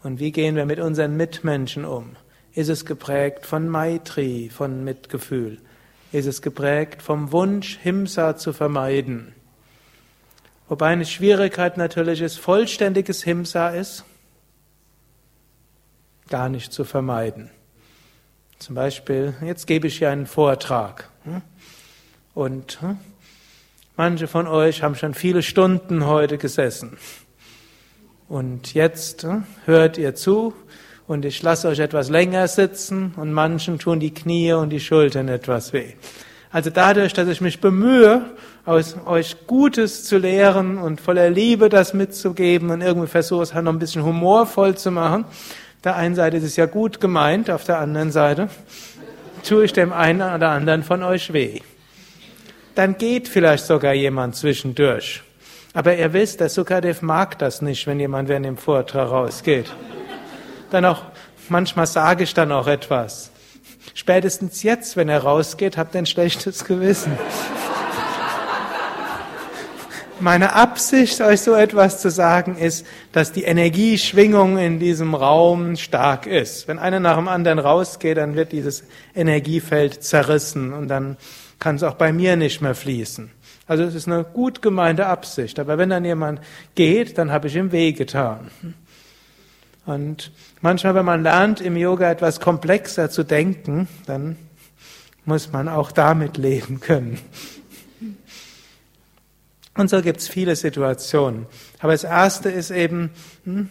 Und 0.04 0.20
wie 0.20 0.32
gehen 0.32 0.56
wir 0.56 0.66
mit 0.66 0.80
unseren 0.80 1.18
Mitmenschen 1.18 1.86
um? 1.86 2.16
Ist 2.54 2.70
es 2.70 2.86
geprägt 2.86 3.46
von 3.46 3.68
Maitri, 3.70 4.50
von 4.54 4.84
Mitgefühl? 4.84 5.60
Ist 6.12 6.26
es 6.26 6.42
geprägt 6.42 7.02
vom 7.02 7.32
Wunsch, 7.32 7.78
Himsa 7.82 8.36
zu 8.36 8.54
vermeiden? 8.54 9.34
Wobei 10.68 10.88
eine 10.88 11.06
Schwierigkeit 11.06 11.78
natürlich 11.78 12.22
ist, 12.22 12.38
vollständiges 12.38 13.24
Himsa 13.24 13.70
ist 13.70 14.04
gar 16.30 16.50
nicht 16.50 16.72
zu 16.72 16.84
vermeiden. 16.84 17.50
Zum 18.60 18.76
Beispiel, 18.76 19.34
jetzt 19.42 19.66
gebe 19.68 19.88
ich 19.88 19.98
hier 19.98 20.12
einen 20.12 20.28
Vortrag. 20.28 21.10
Und 22.34 22.80
Manche 24.00 24.28
von 24.30 24.48
euch 24.48 24.82
haben 24.82 24.96
schon 24.96 25.14
viele 25.14 25.44
Stunden 25.44 26.06
heute 26.06 26.38
gesessen. 26.38 26.96
Und 28.30 28.74
jetzt 28.74 29.26
äh, 29.26 29.42
hört 29.66 29.98
ihr 29.98 30.16
zu 30.16 30.54
und 31.06 31.26
ich 31.26 31.44
lasse 31.44 31.68
euch 31.68 31.80
etwas 31.80 32.10
länger 32.10 32.48
sitzen 32.48 33.14
und 33.18 33.34
manchen 33.34 33.78
tun 33.78 34.00
die 34.00 34.14
Knie 34.14 34.54
und 34.54 34.70
die 34.70 34.80
Schultern 34.80 35.28
etwas 35.28 35.74
weh. 35.74 35.96
Also 36.50 36.70
dadurch, 36.70 37.12
dass 37.12 37.28
ich 37.28 37.42
mich 37.42 37.60
bemühe, 37.60 38.22
aus 38.64 38.96
euch 39.06 39.36
Gutes 39.48 40.06
zu 40.06 40.18
lehren 40.18 40.78
und 40.78 41.02
voller 41.02 41.30
Liebe 41.30 41.68
das 41.68 41.94
mitzugeben 41.94 42.70
und 42.70 42.80
irgendwie 42.80 43.08
versuche 43.08 43.44
es 43.44 43.54
halt 43.54 43.66
noch 43.66 43.74
ein 43.74 43.80
bisschen 43.80 44.06
humorvoll 44.06 44.78
zu 44.78 44.92
machen, 44.92 45.26
der 45.84 45.98
einen 45.98 46.16
Seite 46.16 46.38
ist 46.38 46.46
es 46.46 46.56
ja 46.56 46.68
gut 46.68 47.02
gemeint, 47.02 47.50
auf 47.50 47.66
der 47.66 47.80
anderen 47.80 48.12
Seite 48.14 48.48
tue 49.46 49.66
ich 49.66 49.74
dem 49.74 49.92
einen 49.92 50.22
oder 50.22 50.52
anderen 50.52 50.84
von 50.84 51.04
euch 51.04 51.34
weh 51.34 51.60
dann 52.76 52.98
geht 52.98 53.28
vielleicht 53.28 53.66
sogar 53.66 53.94
jemand 53.94 54.36
zwischendurch. 54.36 55.22
Aber 55.74 55.96
ihr 55.96 56.14
wisst, 56.14 56.40
der 56.40 56.50
Sukadev 56.50 57.02
mag 57.02 57.38
das 57.40 57.62
nicht, 57.62 57.86
wenn 57.88 58.00
jemand 58.00 58.28
während 58.28 58.46
dem 58.46 58.58
Vortrag 58.58 59.10
rausgeht. 59.12 59.72
Dann 60.72 60.86
auch, 60.86 61.04
manchmal 61.48 61.88
sage 61.88 62.24
ich 62.24 62.34
dann 62.34 62.52
auch 62.52 62.68
etwas. 62.68 63.32
Spätestens 63.94 64.64
jetzt, 64.64 64.98
wenn 64.98 65.10
er 65.10 65.24
rausgeht, 65.24 65.78
habt 65.78 65.96
ihr 65.96 66.00
ein 66.00 66.06
schlechtes 66.06 66.66
Gewissen. 66.66 67.12
Meine 70.22 70.54
Absicht, 70.54 71.22
euch 71.22 71.40
so 71.40 71.54
etwas 71.54 72.02
zu 72.02 72.12
sagen, 72.12 72.58
ist, 72.58 72.86
dass 73.14 73.32
die 73.32 73.44
Energieschwingung 73.44 74.58
in 74.58 74.78
diesem 74.78 75.16
Raum 75.16 75.78
stark 75.78 76.28
ist. 76.28 76.68
Wenn 76.68 76.78
einer 76.78 77.00
nach 77.00 77.16
dem 77.16 77.30
anderen 77.30 77.58
rausgeht, 77.58 78.18
dann 78.18 78.36
wird 78.36 78.52
dieses 78.52 78.84
Energiefeld 79.16 80.04
zerrissen 80.04 80.74
und 80.74 80.90
dann 80.90 81.16
kann 81.60 81.76
es 81.76 81.84
auch 81.84 81.96
bei 81.96 82.12
mir 82.12 82.36
nicht 82.36 82.62
mehr 82.62 82.76
fließen. 82.76 83.32
Also 83.68 83.84
es 83.84 83.94
ist 83.94 84.08
eine 84.08 84.24
gut 84.24 84.62
gemeinte 84.62 85.06
Absicht. 85.06 85.60
Aber 85.60 85.78
wenn 85.78 85.90
dann 85.90 86.06
jemand 86.06 86.42
geht, 86.76 87.18
dann 87.18 87.32
habe 87.32 87.48
ich 87.48 87.56
ihm 87.56 87.72
weh 87.72 87.92
getan. 87.92 88.50
Und 89.86 90.32
manchmal, 90.62 90.96
wenn 90.96 91.06
man 91.06 91.24
lernt, 91.24 91.62
im 91.62 91.76
Yoga 91.76 92.10
etwas 92.10 92.40
komplexer 92.40 93.10
zu 93.10 93.24
denken, 93.24 93.88
dann 94.06 94.38
muss 95.26 95.52
man 95.52 95.68
auch 95.68 95.92
damit 95.92 96.38
leben 96.38 96.80
können. 96.80 97.20
Und 99.76 99.90
so 99.90 100.02
gibt 100.02 100.20
es 100.20 100.28
viele 100.28 100.56
Situationen. 100.56 101.46
Aber 101.80 101.92
das 101.92 102.04
Erste 102.04 102.50
ist 102.50 102.72
eben, 102.72 103.12
hm, 103.46 103.70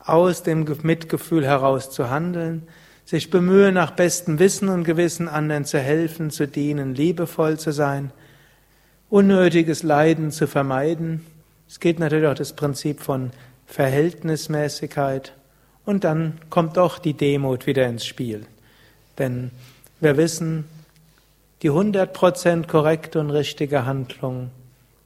aus 0.00 0.42
dem 0.42 0.66
Mitgefühl 0.82 1.44
heraus 1.44 1.90
zu 1.90 2.10
handeln, 2.10 2.66
sich 3.06 3.30
bemühen, 3.30 3.74
nach 3.74 3.92
bestem 3.92 4.40
Wissen 4.40 4.68
und 4.68 4.82
Gewissen 4.82 5.28
anderen 5.28 5.64
zu 5.64 5.78
helfen, 5.78 6.30
zu 6.30 6.46
dienen, 6.46 6.94
liebevoll 6.94 7.58
zu 7.58 7.72
sein, 7.72 8.10
unnötiges 9.08 9.84
Leiden 9.84 10.32
zu 10.32 10.48
vermeiden. 10.48 11.24
Es 11.68 11.78
geht 11.78 12.00
natürlich 12.00 12.26
auch 12.26 12.34
das 12.34 12.54
Prinzip 12.54 13.00
von 13.00 13.30
Verhältnismäßigkeit. 13.66 15.32
Und 15.84 16.02
dann 16.02 16.40
kommt 16.50 16.76
doch 16.76 16.98
die 16.98 17.14
Demut 17.14 17.68
wieder 17.68 17.86
ins 17.86 18.04
Spiel. 18.04 18.44
Denn 19.18 19.52
wir 20.00 20.16
wissen, 20.16 20.64
die 21.62 21.70
100% 21.70 22.66
korrekte 22.66 23.20
und 23.20 23.30
richtige 23.30 23.86
Handlung 23.86 24.50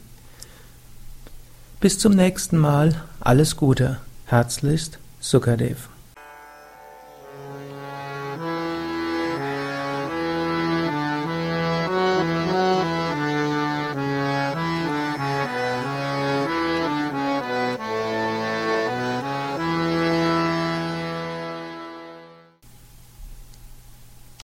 Bis 1.81 1.98
zum 1.98 2.14
nächsten 2.14 2.57
Mal, 2.57 2.94
alles 3.20 3.57
Gute, 3.57 3.98
herzlichst 4.24 4.98
Sukadev 5.20 5.90